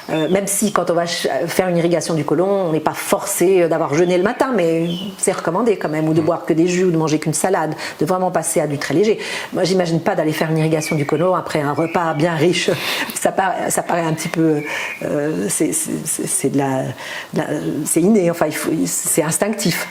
Euh, 0.10 0.30
même 0.30 0.48
si 0.48 0.72
quand 0.72 0.90
on 0.90 0.94
va 0.94 1.06
faire 1.06 1.68
une 1.68 1.78
irrigation 1.78 2.14
du 2.14 2.24
côlon, 2.24 2.48
on 2.48 2.72
n'est 2.72 2.80
pas 2.80 2.94
forcé 2.94 3.68
d'avoir 3.68 3.94
jeûné 3.94 4.18
le 4.18 4.24
matin, 4.24 4.54
mais 4.56 4.88
c'est 5.18 5.34
recommandé 5.34 5.78
quand 5.78 5.90
même, 5.90 6.08
ou 6.08 6.14
de 6.14 6.22
boire 6.22 6.46
que 6.46 6.54
des 6.54 6.68
jus, 6.68 6.86
ou 6.86 6.92
de 6.92 6.98
manger 6.98 7.20
qu'une 7.20 7.34
salade, 7.34 7.76
de 8.00 8.06
vraiment 8.06 8.32
passer 8.32 8.62
à 8.62 8.68
du 8.68 8.78
très 8.78 8.94
léger. 8.94 9.20
Moi, 9.54 9.64
j'imagine 9.64 10.00
pas 10.00 10.16
d'aller 10.16 10.34
faire 10.34 10.50
une 10.50 10.58
irrigation 10.58 10.96
du 10.96 11.06
côlon 11.06 11.36
après 11.36 11.62
un 11.62 11.74
repas 11.74 12.14
bien 12.14 12.36
riche. 12.36 12.70
ça, 13.14 13.32
paraît, 13.32 13.70
ça 13.70 13.84
paraît 13.84 14.02
un 14.02 14.14
petit 14.14 14.30
peu, 14.30 14.64
euh, 15.04 15.48
c'est 15.50 16.50
de 16.50 16.58
la, 16.58 16.84
c'est 17.86 18.02
inné, 18.02 18.32
enfin, 18.32 18.48
c'est 18.86 19.24
instinctif 19.24 19.88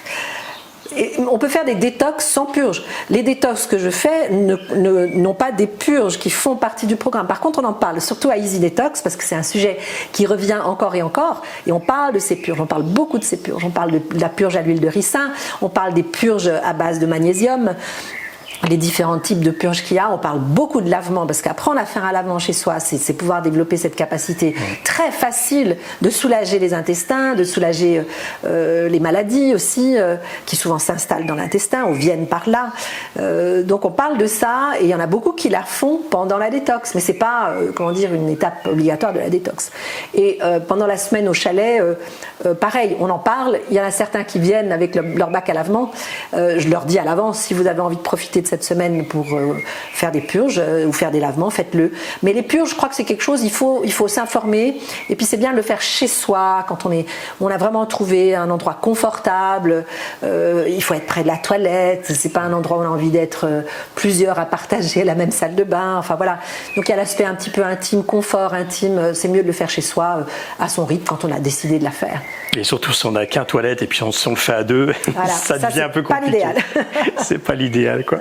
on 1.31 1.39
peut 1.39 1.49
faire 1.49 1.65
des 1.65 1.75
détox 1.75 2.25
sans 2.25 2.47
purge. 2.47 2.85
Les 3.11 3.23
détox 3.23 3.67
que 3.67 3.79
je 3.79 3.91
fais 3.91 4.31
n'ont 4.31 5.35
pas 5.35 5.53
des 5.53 5.67
purges 5.67 6.19
qui 6.19 6.31
font 6.31 6.57
partie 6.57 6.87
du 6.87 6.97
programme. 6.97 7.27
Par 7.27 7.41
contre, 7.41 7.61
on 7.61 7.65
en 7.65 7.73
parle 7.73 8.01
surtout 8.01 8.31
à 8.31 8.37
Easy 8.37 8.61
Detox 8.61 9.03
parce 9.03 9.17
que 9.17 9.25
c'est 9.25 9.35
un 9.35 9.43
sujet 9.43 9.79
qui 10.13 10.27
revient 10.27 10.61
encore 10.65 10.95
et 10.95 11.03
encore. 11.03 11.43
Et 11.67 11.73
on 11.73 11.81
parle 11.81 12.15
de 12.15 12.19
ces 12.19 12.37
purges, 12.37 12.61
on 12.61 12.67
parle 12.67 12.85
beaucoup 12.85 13.19
de 13.19 13.25
ces 13.25 13.37
purges. 13.37 13.65
On 13.65 13.71
parle 13.71 13.93
de 13.93 14.21
la 14.21 14.29
purge 14.29 14.57
à 14.57 14.63
l'huile 14.63 14.81
de 14.81 14.89
ricin, 14.89 15.31
on 15.63 15.69
parle 15.69 15.95
des 15.95 16.03
purges 16.03 16.49
à 16.49 16.73
base 16.73 16.99
de 16.99 17.07
magnésium 17.07 17.75
les 18.69 18.77
différents 18.77 19.19
types 19.19 19.41
de 19.41 19.51
purges 19.51 19.85
qu'il 19.85 19.97
y 19.97 20.01
a. 20.01 20.11
On 20.11 20.19
parle 20.19 20.41
beaucoup 20.41 20.81
de 20.81 20.91
lavement 20.91 21.27
parce 21.27 21.43
qu'apprendre 21.43 21.79
à 21.79 21.85
faire 21.85 22.05
un 22.05 22.13
lavement 22.13 22.39
chez 22.39 22.53
soi, 22.53 22.81
c'est 22.81 23.13
pouvoir 23.13 23.43
développer 23.43 23.77
cette 23.77 23.97
capacité 23.97 24.55
très 24.85 25.11
facile 25.11 25.77
de 26.03 26.11
soulager 26.11 26.59
les 26.59 26.75
intestins, 26.75 27.35
de 27.35 27.45
soulager 27.45 28.03
euh, 28.45 28.89
les 28.89 29.01
maladies 29.01 29.55
aussi 29.55 29.97
euh, 29.99 30.17
qui 30.47 30.57
souvent 30.57 30.79
s'installent 30.79 31.27
dans 31.27 31.35
l'intestin 31.35 31.85
ou 31.85 31.93
viennent 31.93 32.27
par 32.27 32.49
là. 32.49 32.73
Euh, 33.19 33.63
donc 33.63 33.85
on 33.85 33.91
parle 33.91 34.19
de 34.19 34.27
ça 34.27 34.73
et 34.81 34.85
il 34.85 34.89
y 34.89 34.95
en 34.95 35.01
a 35.01 35.07
beaucoup 35.07 35.33
qui 35.33 35.49
la 35.49 35.63
font 35.63 36.01
pendant 36.11 36.39
la 36.39 36.51
détox, 36.51 36.95
mais 36.95 37.01
c'est 37.01 37.15
pas 37.15 37.55
comment 37.75 37.93
dire 37.93 38.15
une 38.15 38.29
étape 38.29 38.67
obligatoire 38.67 39.13
de 39.13 39.19
la 39.19 39.29
détox. 39.29 39.71
Et 40.15 40.39
pendant 40.69 40.87
la 40.87 40.97
semaine 40.97 41.29
au 41.29 41.33
chalet, 41.33 41.83
pareil, 42.61 42.97
on 43.01 43.11
en 43.11 43.19
parle. 43.19 43.59
Il 43.71 43.77
y 43.77 43.81
en 43.81 43.85
a 43.85 43.91
certains 43.91 44.25
qui 44.25 44.39
viennent 44.39 44.73
avec 44.73 44.95
leur 44.95 45.31
bac 45.31 45.49
à 45.49 45.55
lavement. 45.55 45.91
je 46.33 46.69
leur 46.69 46.85
dis 46.85 46.99
à 46.99 47.05
l'avance 47.05 47.39
si 47.39 47.55
vous 47.55 47.67
avez 47.67 47.81
envie 47.81 47.97
de 47.97 48.03
profiter 48.03 48.41
de 48.41 48.46
cette 48.47 48.65
semaine 48.65 49.05
pour 49.05 49.35
euh, 49.35 49.57
faire 49.93 50.13
des 50.13 50.21
purges 50.21 50.61
euh, 50.63 50.87
ou 50.87 50.93
faire 50.93 51.11
des 51.11 51.21
lavements, 51.21 51.51
faites-le. 51.51 51.93
Mais 52.23 52.33
les 52.33 52.43
purges, 52.43 52.71
je 52.71 52.75
crois 52.75 52.89
que 52.89 52.95
c'est 52.95 53.05
quelque 53.05 53.23
chose, 53.23 53.43
il 53.43 53.51
faut, 53.51 53.83
il 53.85 53.93
faut 53.93 54.09
s'informer. 54.09 54.81
Et 55.11 55.17
puis 55.17 55.27
c'est 55.27 55.37
bien 55.37 55.51
de 55.51 55.57
le 55.57 55.63
faire 55.63 55.81
chez 55.81 56.07
soi, 56.07 56.65
quand 56.69 56.87
on, 56.87 56.93
est, 56.93 57.07
on 57.41 57.49
a 57.49 57.57
vraiment 57.57 57.87
trouvé 57.87 58.35
un 58.35 58.51
endroit 58.51 58.75
confortable. 58.75 59.85
Euh, 60.25 60.67
il 60.69 60.83
faut 60.83 60.95
être 60.95 61.07
près 61.07 61.23
de 61.23 61.29
la 61.29 61.37
toilette. 61.37 62.07
C'est 62.07 62.33
pas 62.33 62.41
un 62.41 62.53
endroit 62.53 62.79
où 62.79 62.81
on 62.81 62.85
a 62.85 62.89
envie 62.89 63.11
d'être 63.11 63.47
plusieurs 63.95 64.39
à 64.39 64.47
partager 64.47 65.05
la 65.05 65.15
même 65.15 65.31
salle 65.31 65.55
de 65.55 65.65
bain. 65.65 65.97
Enfin 65.99 66.15
voilà. 66.15 66.39
Donc 66.77 66.89
il 66.89 66.91
y 66.91 66.95
a 66.95 66.97
l'aspect 66.97 67.25
un 67.25 67.35
petit 67.35 67.51
peu 67.51 67.65
intime, 67.65 68.05
confort 68.05 68.55
intime. 68.55 69.15
C'est 69.15 69.29
mieux 69.29 69.43
de 69.43 69.47
le 69.47 69.53
faire 69.53 69.71
chez 69.71 69.83
soi, 69.83 70.27
à 70.59 70.69
son 70.69 70.85
rythme, 70.85 71.05
quand 71.07 71.25
on 71.25 71.33
a 71.33 71.41
décidé 71.41 71.79
de 71.79 71.85
la 71.85 71.91
faire. 71.91 72.21
Et 72.57 72.65
surtout 72.65 72.93
si 72.93 73.05
on 73.07 73.13
n'a 73.13 73.27
qu'un 73.27 73.45
toilette 73.45 73.83
et 73.83 73.87
puis 73.87 74.03
on, 74.03 74.13
si 74.13 74.27
on 74.29 74.31
le 74.31 74.37
fait 74.37 74.55
à 74.55 74.65
deux, 74.65 74.93
ça 75.29 75.59
devient 75.59 75.83
un 75.83 75.89
peu 75.89 76.03
compliqué. 76.03 76.45
c'est 77.19 77.39
pas 77.39 77.55
l'idéal, 77.55 78.05
quoi. 78.05 78.19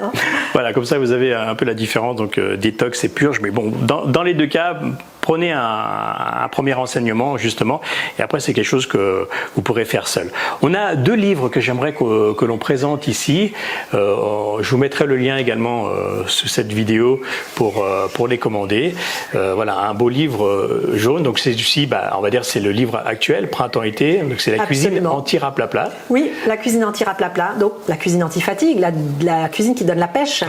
Voilà, 0.54 0.74
comme 0.74 0.86
ça 0.86 1.00
vous 1.00 1.12
avez 1.12 1.34
un 1.34 1.56
peu 1.56 1.66
la 1.66 1.74
différence, 1.74 2.16
donc 2.16 2.38
euh, 2.38 2.56
détox 2.56 3.04
et 3.04 3.10
purge. 3.10 3.40
Mais 3.42 3.52
bon, 3.52 3.72
dans, 3.72 4.24
les 4.24 4.34
deux 4.34 4.48
cas, 4.48 4.80
prenez 5.26 5.52
un, 5.52 6.48
premier 6.52 6.74
renseignement 6.74 7.36
justement, 7.36 7.82
et 8.20 8.22
après 8.22 8.40
c'est 8.40 8.54
quelque 8.54 8.72
chose 8.76 8.86
que 8.86 9.28
vous 9.56 9.64
pourrez 9.64 9.84
faire 9.84 10.08
seul. 10.08 10.30
On 10.62 10.76
a 10.76 10.96
deux 10.96 11.16
livres 11.16 11.50
que 11.50 11.60
j'aimerais 11.60 11.94
que, 11.94 12.46
l'on 12.46 12.60
présente 12.60 13.08
ici. 13.08 13.54
Euh, 13.96 14.62
je 14.62 14.70
vous 14.70 14.78
mettrai 14.78 15.08
le 15.08 15.18
lien 15.18 15.38
également 15.38 15.88
euh, 15.88 16.24
sous 16.28 16.48
cette 16.48 16.72
vidéo 16.72 17.22
pour, 17.56 17.84
euh, 17.84 18.08
pour 18.14 18.28
les 18.28 18.38
commander. 18.38 18.94
voilà, 19.34 19.80
un 19.80 19.96
beau 19.96 20.10
livre 20.10 20.82
jaune. 20.94 21.24
Donc 21.24 21.40
c'est 21.40 21.54
ici, 21.54 21.88
bah, 21.88 22.14
on 22.18 22.22
va 22.22 22.30
dire, 22.30 22.46
c'est 22.46 22.60
le 22.60 22.72
livre 22.72 23.02
actuel, 23.04 23.50
printemps-été. 23.50 24.20
Donc 24.20 24.40
c'est 24.40 24.56
la 24.56 24.66
cuisine 24.66 25.08
anti-raplapla. 25.08 25.90
Oui, 26.10 26.32
la 26.46 26.58
cuisine 26.58 26.86
anti-raplapla. 26.86 27.56
Donc 27.60 27.74
la 27.88 27.98
cuisine 27.98 28.24
anti-fatigue, 28.24 28.80
la, 28.80 28.92
la, 29.24 29.50
cuisine 29.50 29.74
qui 29.74 29.86
donne 29.86 30.00
la 30.00 30.08
pêche. 30.08 30.44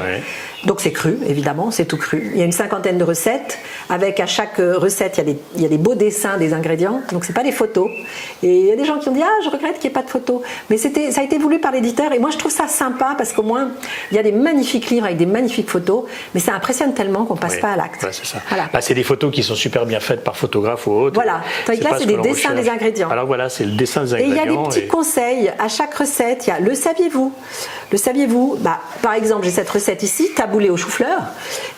Donc 0.66 0.82
c'est 0.82 0.92
cru, 0.92 1.16
évidemment, 1.26 1.70
c'est 1.70 1.86
tout 1.86 1.96
cru. 1.96 2.30
Il 2.34 2.38
y 2.38 2.42
a 2.42 2.44
une 2.44 2.52
cinquantaine 2.52 2.98
de 2.98 3.04
recettes. 3.04 3.58
Avec 3.88 4.20
à 4.20 4.26
chaque 4.26 4.60
recette, 4.74 5.16
il 5.16 5.18
y 5.18 5.20
a 5.20 5.24
des, 5.24 5.38
il 5.56 5.62
y 5.62 5.64
a 5.64 5.68
des 5.68 5.78
beaux 5.78 5.94
dessins 5.94 6.36
des 6.38 6.52
ingrédients. 6.52 7.02
Donc 7.12 7.24
c'est 7.24 7.32
pas 7.32 7.42
des 7.42 7.52
photos. 7.52 7.88
Et 8.42 8.60
il 8.60 8.66
y 8.66 8.72
a 8.72 8.76
des 8.76 8.84
gens 8.84 8.98
qui 8.98 9.08
ont 9.08 9.12
dit 9.12 9.22
ah 9.22 9.42
je 9.44 9.50
regrette 9.50 9.74
qu'il 9.78 9.90
n'y 9.90 9.92
ait 9.92 10.00
pas 10.00 10.02
de 10.02 10.10
photos. 10.10 10.42
Mais 10.70 10.76
c'était, 10.76 11.10
ça 11.12 11.20
a 11.20 11.24
été 11.24 11.38
voulu 11.38 11.58
par 11.58 11.72
l'éditeur. 11.72 12.12
Et 12.12 12.18
moi 12.18 12.30
je 12.30 12.38
trouve 12.38 12.52
ça 12.52 12.68
sympa 12.68 13.14
parce 13.16 13.32
qu'au 13.32 13.42
moins 13.42 13.70
il 14.10 14.16
y 14.16 14.20
a 14.20 14.22
des 14.22 14.32
magnifiques 14.32 14.90
livres 14.90 15.06
avec 15.06 15.18
des 15.18 15.26
magnifiques 15.26 15.70
photos. 15.70 16.04
Mais 16.34 16.40
ça 16.40 16.54
impressionne 16.54 16.94
tellement 16.94 17.24
qu'on 17.24 17.36
passe 17.36 17.58
pas 17.58 17.72
à 17.72 17.76
l'acte. 17.76 18.06
c'est 18.10 18.26
ça. 18.26 18.38
Bah, 18.72 18.80
c'est 18.80 18.94
des 18.94 19.04
photos 19.04 19.32
qui 19.32 19.42
sont 19.42 19.54
super 19.54 19.86
bien 19.86 20.00
faites 20.00 20.24
par 20.24 20.36
photographe 20.36 20.86
ou 20.86 20.92
autre. 20.92 21.14
Voilà. 21.14 21.42
Tandis 21.64 21.80
là 21.80 21.90
c'est 21.98 22.06
des 22.06 22.16
dessins 22.16 22.54
des 22.54 22.68
ingrédients. 22.68 23.10
Alors 23.10 23.26
voilà, 23.26 23.48
c'est 23.48 23.64
le 23.64 23.72
dessin 23.72 24.04
des 24.04 24.14
ingrédients. 24.14 24.34
Et 24.34 24.46
il 24.46 24.52
y 24.52 24.58
a 24.58 24.62
des 24.62 24.68
petits 24.68 24.86
conseils 24.86 25.52
à 25.58 25.68
chaque 25.68 25.94
recette. 25.94 26.46
Il 26.46 26.50
y 26.50 26.52
a 26.52 26.60
le 26.60 26.74
saviez-vous? 26.74 27.32
Le 27.92 27.98
saviez-vous? 27.98 28.56
Bah, 28.60 28.80
Par 29.02 29.14
exemple, 29.14 29.44
j'ai 29.44 29.50
cette 29.50 29.70
recette 29.70 30.02
ici, 30.02 30.30
taboulé 30.34 30.70
au 30.70 30.76
chou-fleur. 30.76 31.20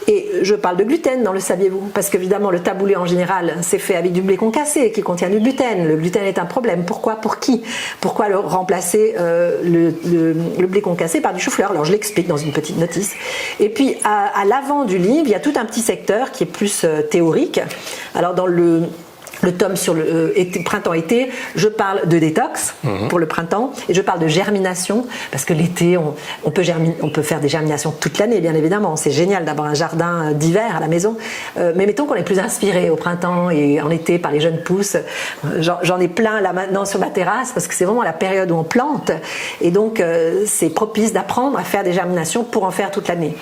Et 0.06 0.28
je 0.42 0.54
parle 0.54 0.76
de 0.76 0.84
gluten 0.84 1.22
dans 1.22 1.32
le 1.32 1.40
saviez-vous 1.40 1.90
Parce 1.92 2.08
qu'évidemment, 2.08 2.50
le 2.50 2.60
taboulé 2.60 2.77
en 2.96 3.06
général, 3.06 3.56
c'est 3.62 3.78
fait 3.78 3.96
avec 3.96 4.12
du 4.12 4.22
blé 4.22 4.36
concassé 4.36 4.92
qui 4.92 5.02
contient 5.02 5.28
du 5.28 5.40
gluten. 5.40 5.86
Le 5.86 5.96
gluten 5.96 6.24
est 6.24 6.38
un 6.38 6.46
problème. 6.46 6.84
Pourquoi 6.84 7.16
Pour 7.16 7.38
qui? 7.38 7.62
Pourquoi 8.00 8.26
remplacer 8.34 9.14
euh, 9.18 9.60
le, 9.62 10.66
blé 10.66 10.80
concassé 10.80 11.20
par 11.20 11.34
du 11.34 11.40
chou-fleur? 11.40 11.70
Alors 11.70 11.84
je 11.84 11.92
l'explique 11.92 12.26
dans 12.28 12.36
une 12.36 12.52
petite 12.52 12.78
notice. 12.78 13.14
Et 13.60 13.68
puis 13.68 13.96
à, 14.04 14.44
l'avant 14.44 14.84
du 14.84 14.98
livre, 14.98 15.26
il 15.26 15.30
y 15.30 15.34
a 15.34 15.40
tout 15.40 15.54
un 15.56 15.64
petit 15.64 15.80
secteur 15.80 16.32
qui 16.32 16.44
est 16.44 16.46
plus 16.46 16.82
euh, 16.84 17.02
théorique. 17.02 17.60
Alors 18.14 18.34
dans 18.34 18.46
le 18.46 18.82
le 19.42 19.52
tome 19.52 19.76
sur 19.76 19.94
le 19.94 20.02
euh, 20.02 20.62
printemps-été, 20.64 21.30
je 21.54 21.68
parle 21.68 22.08
de 22.08 22.18
détox 22.18 22.74
mhm. 22.84 23.08
pour 23.08 23.18
le 23.18 23.26
printemps 23.26 23.72
et 23.88 23.94
je 23.94 24.00
parle 24.00 24.18
de 24.18 24.28
germination 24.28 25.06
parce 25.30 25.44
que 25.44 25.52
l'été, 25.52 25.96
on, 25.96 26.50
peut 26.50 26.62
on 27.02 27.10
peut 27.10 27.22
faire 27.22 27.40
des 27.40 27.48
germinations 27.48 27.92
toute 27.92 28.18
l'année, 28.18 28.40
bien 28.40 28.54
évidemment. 28.54 28.96
C'est 28.96 29.10
génial 29.10 29.44
d'avoir 29.44 29.68
un 29.68 29.74
jardin 29.74 30.30
euh, 30.30 30.32
d'hiver 30.32 30.76
à 30.76 30.80
la 30.80 30.88
maison. 30.88 31.16
Euh, 31.58 31.72
mais 31.76 31.86
mettons 31.86 32.06
qu'on 32.06 32.14
est 32.14 32.24
plus 32.24 32.38
inspiré 32.38 32.90
au 32.90 32.96
printemps 32.96 33.50
et 33.50 33.80
en 33.80 33.90
été 33.90 34.18
par 34.18 34.32
les 34.32 34.40
jeunes 34.40 34.62
pousses. 34.62 34.96
J'en 35.60 36.00
ai 36.00 36.08
plein 36.08 36.40
là 36.40 36.52
maintenant 36.52 36.84
sur 36.84 36.98
ma 36.98 37.08
terrasse 37.08 37.52
parce 37.52 37.66
que 37.66 37.74
c'est 37.74 37.84
vraiment 37.84 38.02
la 38.02 38.12
période 38.12 38.50
où 38.50 38.56
on 38.56 38.64
plante 38.64 39.10
et 39.60 39.70
donc 39.70 40.02
c'est 40.46 40.70
propice 40.70 41.12
d'apprendre 41.12 41.58
à 41.58 41.64
faire 41.64 41.84
des 41.84 41.92
germinations 41.92 42.44
pour 42.44 42.64
en 42.64 42.70
faire 42.70 42.90
toute 42.90 43.08
l'année. 43.08 43.34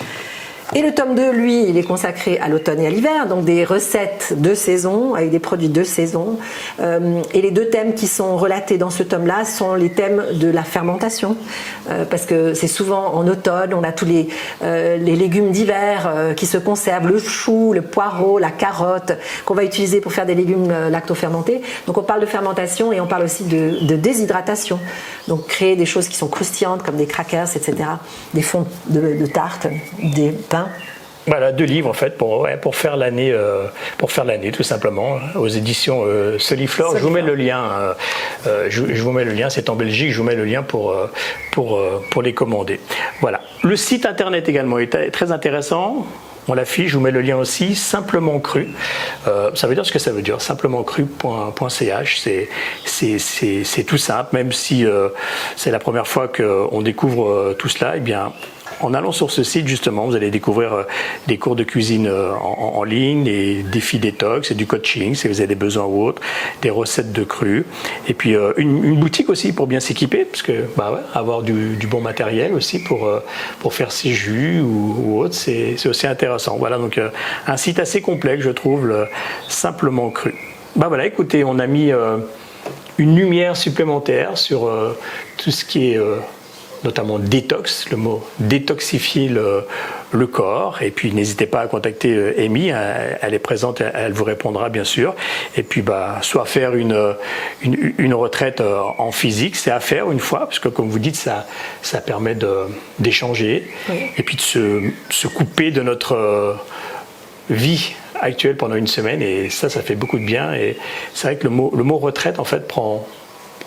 Et 0.75 0.83
le 0.83 0.93
tome 0.93 1.15
2, 1.15 1.31
lui, 1.31 1.69
il 1.69 1.79
est 1.79 1.85
consacré 1.85 2.39
à 2.41 2.49
l'automne 2.49 2.81
et 2.81 2.89
à 2.89 2.91
l'hiver, 2.91 3.29
donc 3.29 3.45
des 3.45 3.65
recettes 3.65 4.35
de 4.37 4.53
saison, 4.53 5.15
avec 5.15 5.31
des 5.31 5.39
produits 5.39 5.69
de 5.69 5.85
saison. 5.85 6.39
Euh, 6.81 7.23
et 7.33 7.41
les 7.41 7.53
deux 7.53 7.69
thèmes 7.69 7.95
qui 7.95 8.09
sont 8.09 8.37
relatés 8.37 8.77
dans 8.77 8.91
ce 8.91 9.05
tome-là 9.05 9.45
sont 9.45 9.75
les 9.75 9.91
thèmes 9.91 10.25
de 10.33 10.51
la 10.51 10.65
fermentation, 10.65 11.37
euh, 11.89 12.05
parce 12.05 12.27
que 12.27 12.53
c'est 12.55 12.67
souvent 12.67 13.15
en 13.15 13.29
automne, 13.29 13.75
on 13.75 13.85
a 13.85 13.93
tous 13.93 14.07
les, 14.07 14.29
euh, 14.63 14.97
légumes 14.97 15.53
d'hiver 15.53 16.35
qui 16.37 16.47
se 16.47 16.59
conservent, 16.59 17.07
le 17.07 17.19
chou, 17.19 17.73
le 17.73 17.83
poireau, 17.83 18.39
la 18.39 18.51
carotte, 18.51 19.13
qu'on 19.45 19.55
va 19.55 19.63
utiliser 19.63 20.01
pour 20.01 20.13
faire 20.13 20.27
des 20.27 20.35
légumes 20.35 20.73
lactofermentés. 20.91 21.63
Donc 21.87 21.97
on 21.97 22.03
parle 22.03 22.21
de 22.21 22.27
fermentation 22.27 22.93
et 22.93 23.01
on 23.01 23.07
parle 23.07 23.25
aussi 23.25 23.45
de, 23.45 23.85
de 23.87 23.97
déshydratation. 23.97 24.81
Donc 25.29 25.47
créer 25.47 25.77
des 25.77 25.87
choses 25.87 26.09
qui 26.09 26.17
sont 26.17 26.29
croustillantes, 26.29 26.83
comme 26.83 26.97
des 26.97 27.07
crackers, 27.07 27.57
etc., 27.57 27.77
des 28.35 28.43
fonds 28.43 28.67
de, 28.89 29.15
de 29.15 29.27
tarte, 29.27 29.69
des 30.03 30.33
voilà, 31.27 31.51
deux 31.51 31.65
livres 31.65 31.91
en 31.91 31.93
fait 31.93 32.17
pour, 32.17 32.49
pour 32.63 32.77
faire 32.77 32.97
l'année, 32.97 33.33
euh, 33.33 33.65
pour 33.99 34.13
faire 34.13 34.25
l'année 34.25 34.53
tout 34.53 34.63
simplement 34.63 35.17
hein, 35.17 35.39
aux 35.39 35.49
éditions 35.49 36.05
euh, 36.07 36.39
Soliflore. 36.39 36.97
Je 36.97 37.03
vous 37.03 37.11
mets 37.11 37.23
le 37.23 37.35
lien. 37.35 37.63
Euh, 37.63 37.95
euh, 38.47 38.67
je, 38.69 39.03
vous 39.03 39.11
mets 39.11 39.25
le 39.25 39.33
lien. 39.33 39.51
C'est 39.51 39.69
en 39.69 39.75
Belgique. 39.75 40.13
Je 40.13 40.19
vous 40.19 40.25
mets 40.25 40.37
le 40.37 40.45
lien 40.45 40.63
pour 40.63 40.97
pour 41.51 41.83
pour 42.11 42.23
les 42.23 42.33
commander. 42.33 42.81
Voilà. 43.21 43.41
Le 43.65 43.77
site 43.77 44.07
internet 44.07 44.49
également 44.49 44.79
est 44.79 45.11
très 45.11 45.33
intéressant. 45.33 46.07
On 46.49 46.55
l'affiche, 46.55 46.93
je 46.93 46.97
vous 46.97 47.03
mets 47.03 47.11
le 47.11 47.23
lien 47.23 47.37
aussi, 47.37 47.75
simplement 47.75 48.39
cru. 48.39 48.69
ça 49.25 49.67
veut 49.67 49.75
dire 49.75 49.85
ce 49.85 49.91
que 49.91 49.99
ça 49.99 50.13
veut 50.13 50.23
dire, 50.23 50.41
simplement 50.41 50.85
cru.ch. 50.85 52.25
C'est 52.85 53.85
tout 53.85 53.99
simple, 53.99 54.29
même 54.33 54.53
si 54.53 54.87
c'est 55.57 55.73
la 55.73 55.81
première 55.81 56.07
fois 56.07 56.29
qu'on 56.29 56.83
découvre 56.83 57.57
tout 57.59 57.69
cela, 57.69 57.95
eh 57.97 58.01
bien, 58.01 58.33
en 58.81 58.95
allant 58.95 59.13
sur 59.13 59.31
ce 59.31 59.43
site, 59.43 59.67
justement, 59.67 60.07
vous 60.07 60.17
allez 60.17 60.31
découvrir 60.31 60.73
euh, 60.73 60.83
des 61.27 61.39
cours 61.39 61.57
de 61.57 61.65
cuisine 61.65 62.07
euh, 62.07 62.33
en, 62.35 62.85
ligne, 62.85 63.25
des 63.25 63.63
défis 63.63 63.99
détox 63.99 64.51
et 64.51 64.55
du 64.55 64.67
coaching, 64.67 65.15
si 65.15 65.29
vous 65.29 65.41
avez 65.41 65.47
des 65.47 65.55
besoins 65.55 65.85
ou 65.85 66.05
autres, 66.05 66.23
des 66.63 66.71
recettes 66.71 67.13
de 67.13 67.25
cru, 67.25 67.65
et 68.09 68.15
puis 68.15 68.35
euh, 68.35 68.53
une, 68.57 68.97
boutique 68.97 69.29
aussi 69.31 69.53
pour 69.53 69.67
bien 69.67 69.81
s'équiper, 69.81 70.25
parce 70.25 70.43
que 70.43 70.65
bah 70.77 71.03
avoir 71.15 71.43
du, 71.43 71.87
bon 71.89 72.01
matériel 72.01 72.53
aussi 72.55 72.83
pour, 72.83 73.09
pour 73.61 73.75
faire 73.75 73.93
ses 73.93 74.11
jus 74.11 74.61
ou, 74.61 75.21
autre, 75.21 75.35
c'est 75.35 75.87
aussi 75.87 76.07
intéressant. 76.07 76.57
Voilà, 76.57 76.79
donc 76.79 77.01
un 77.47 77.57
site 77.57 77.79
assez 77.79 78.01
complet, 78.01 78.39
je 78.41 78.51
trouve, 78.51 79.07
simplement 79.49 80.11
cru. 80.11 80.35
Bah 80.75 80.89
voilà, 80.89 81.07
écoutez, 81.07 81.45
on 81.45 81.59
a 81.59 81.67
mis 81.67 81.93
une 82.99 83.17
lumière 83.17 83.57
supplémentaire 83.57 84.37
sur 84.37 84.71
tout 85.37 85.51
ce 85.51 85.65
qui 85.65 85.93
est 85.93 86.01
notamment 86.85 87.19
détox, 87.19 87.89
le 87.91 87.97
mot 87.97 88.25
détoxifier 88.39 89.29
le, 89.29 89.65
corps. 90.27 90.81
Et 90.81 90.91
puis 90.91 91.13
n'hésitez 91.13 91.47
pas 91.47 91.61
à 91.61 91.67
contacter 91.67 92.15
euh, 92.15 92.35
Amy, 92.39 92.69
elle 92.69 93.35
est 93.35 93.39
présente, 93.39 93.83
elle 93.83 94.13
vous 94.13 94.25
répondra 94.25 94.71
bien 94.71 94.85
sûr. 94.85 95.15
Et 95.57 95.63
puis 95.63 95.83
bah, 95.83 96.19
soit 96.23 96.47
faire 96.47 96.75
une, 96.75 97.15
une, 97.63 98.15
retraite 98.15 98.61
euh, 98.61 98.81
en 98.99 99.13
physique, 99.13 99.57
c'est 99.57 99.71
à 99.71 99.81
faire 99.81 100.11
une 100.11 100.21
fois, 100.21 100.41
parce 100.41 100.59
que 100.59 100.69
comme 100.69 100.89
vous 100.89 100.99
dites, 100.99 101.17
ça, 101.17 101.47
ça 101.83 102.01
permet 102.01 102.37
d'échanger 102.99 103.69
et 104.17 104.23
puis 104.23 104.37
de 104.37 104.41
se, 104.41 104.81
se, 105.11 105.29
couper 105.29 105.71
de 105.71 105.83
notre 105.83 106.15
euh, 106.15 106.55
vie 107.51 107.93
actuelle 108.21 108.57
pendant 108.57 108.77
une 108.77 108.87
semaine. 108.87 109.23
Et 109.23 109.51
ça, 109.51 109.69
ça 109.69 109.83
fait 109.83 109.97
beaucoup 109.97 110.19
de 110.19 110.25
bien. 110.25 110.55
Et 110.55 110.77
c'est 111.15 111.29
vrai 111.29 111.37
que 111.37 111.45
le 111.45 111.51
mot, 111.51 111.73
le 111.77 111.83
mot 111.83 111.99
retraite, 111.99 112.39
en 112.39 112.45
fait, 112.45 112.67
prend 112.67 113.07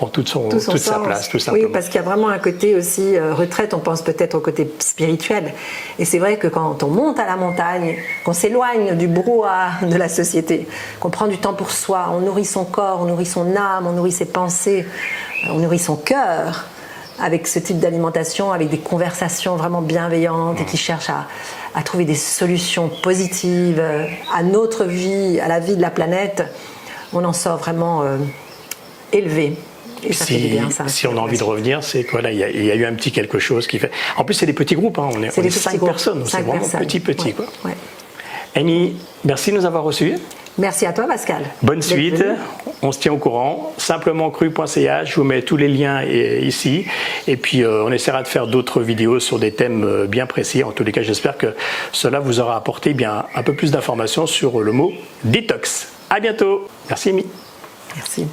toute, 0.07 0.29
son, 0.29 0.49
toute 0.49 0.77
sa 0.77 0.99
place, 0.99 1.29
tout 1.29 1.39
simplement. 1.39 1.65
Oui, 1.65 1.71
parce 1.71 1.87
qu'il 1.87 1.95
y 1.95 1.99
a 1.99 2.03
vraiment 2.03 2.29
un 2.29 2.39
côté 2.39 2.75
aussi 2.75 3.17
euh, 3.17 3.33
retraite, 3.33 3.73
on 3.73 3.79
pense 3.79 4.01
peut-être 4.01 4.35
au 4.35 4.39
côté 4.39 4.73
spirituel. 4.79 5.53
Et 5.97 6.05
c'est 6.05 6.19
vrai 6.19 6.37
que 6.37 6.47
quand 6.47 6.81
on 6.83 6.87
monte 6.87 7.19
à 7.19 7.25
la 7.25 7.35
montagne, 7.35 7.97
qu'on 8.23 8.33
s'éloigne 8.33 8.95
du 8.95 9.07
brouhaha 9.07 9.85
de 9.85 9.95
la 9.95 10.09
société, 10.09 10.67
qu'on 10.99 11.09
prend 11.09 11.27
du 11.27 11.37
temps 11.37 11.53
pour 11.53 11.71
soi, 11.71 12.09
on 12.13 12.21
nourrit 12.21 12.45
son 12.45 12.65
corps, 12.65 13.01
on 13.01 13.05
nourrit 13.05 13.25
son 13.25 13.55
âme, 13.55 13.87
on 13.87 13.91
nourrit 13.93 14.11
ses 14.11 14.25
pensées, 14.25 14.85
on 15.49 15.59
nourrit 15.59 15.79
son 15.79 15.95
cœur 15.95 16.65
avec 17.21 17.47
ce 17.47 17.59
type 17.59 17.79
d'alimentation, 17.79 18.53
avec 18.53 18.69
des 18.69 18.77
conversations 18.77 19.57
vraiment 19.57 19.81
bienveillantes 19.81 20.61
et 20.61 20.65
qui 20.65 20.77
cherchent 20.77 21.09
à, 21.09 21.27
à 21.75 21.83
trouver 21.83 22.05
des 22.05 22.15
solutions 22.15 22.89
positives 23.03 23.79
euh, 23.79 24.05
à 24.33 24.43
notre 24.43 24.85
vie, 24.85 25.39
à 25.39 25.47
la 25.47 25.59
vie 25.59 25.75
de 25.75 25.81
la 25.81 25.91
planète, 25.91 26.43
on 27.13 27.23
en 27.25 27.33
sort 27.33 27.57
vraiment 27.57 28.03
euh, 28.03 28.17
élevé 29.11 29.57
si, 30.11 31.07
on 31.07 31.17
a 31.17 31.19
envie 31.19 31.37
de 31.37 31.43
revenir, 31.43 31.83
c'est 31.83 32.03
quoi 32.03 32.21
là 32.21 32.31
il 32.31 32.37
y, 32.37 32.43
a, 32.71 32.75
eu 32.75 32.85
un 32.85 32.93
petit 32.93 33.11
quelque 33.11 33.39
chose 33.39 33.67
qui 33.67 33.79
fait. 33.79 33.91
En 34.17 34.23
plus, 34.23 34.33
c'est 34.33 34.45
des 34.45 34.53
petits 34.53 34.75
groupes. 34.75 34.99
Hein. 34.99 35.09
On 35.13 35.23
est, 35.23 35.37
on 35.37 35.49
cinq 35.49 35.79
personnes. 35.83 36.23
C'est 36.25 36.41
vraiment 36.41 36.67
petit, 36.67 36.99
petit. 36.99 37.33
Quoi. 37.33 37.45
Annie, 38.55 38.95
merci 39.23 39.51
de 39.51 39.57
nous 39.57 39.65
avoir 39.65 39.83
reçus. 39.83 40.15
Merci 40.59 40.85
à 40.85 40.91
toi, 40.91 41.07
Pascal. 41.07 41.43
Bonne 41.61 41.81
suite. 41.81 42.23
On 42.81 42.91
se 42.91 42.99
tient 42.99 43.13
au 43.13 43.17
courant. 43.17 43.73
Simplement 43.77 44.29
cru.ch. 44.29 45.09
Je 45.09 45.15
vous 45.15 45.23
mets 45.23 45.41
tous 45.41 45.55
les 45.55 45.69
liens 45.69 46.03
ici. 46.03 46.85
Et 47.27 47.37
puis, 47.37 47.63
euh, 47.63 47.85
on 47.85 47.91
essaiera 47.91 48.23
de 48.23 48.27
faire 48.27 48.47
d'autres 48.47 48.81
vidéos 48.81 49.21
sur 49.21 49.39
des 49.39 49.53
thèmes 49.53 49.85
euh, 49.85 50.05
bien 50.05 50.25
précis. 50.25 50.63
En 50.63 50.71
tous 50.71 50.83
les 50.83 50.91
cas, 50.91 51.01
j'espère 51.01 51.37
que 51.37 51.55
cela 51.93 52.19
vous 52.19 52.41
aura 52.41 52.57
apporté 52.57 52.93
bien 52.93 53.25
un 53.35 53.43
peu 53.43 53.53
plus 53.53 53.71
d'informations 53.71 54.27
sur 54.27 54.59
le 54.59 54.71
mot 54.73 54.91
détox. 55.23 55.93
À 56.09 56.19
bientôt. 56.19 56.67
Merci, 56.89 57.09
Amy. 57.09 57.25
Merci. 57.95 58.27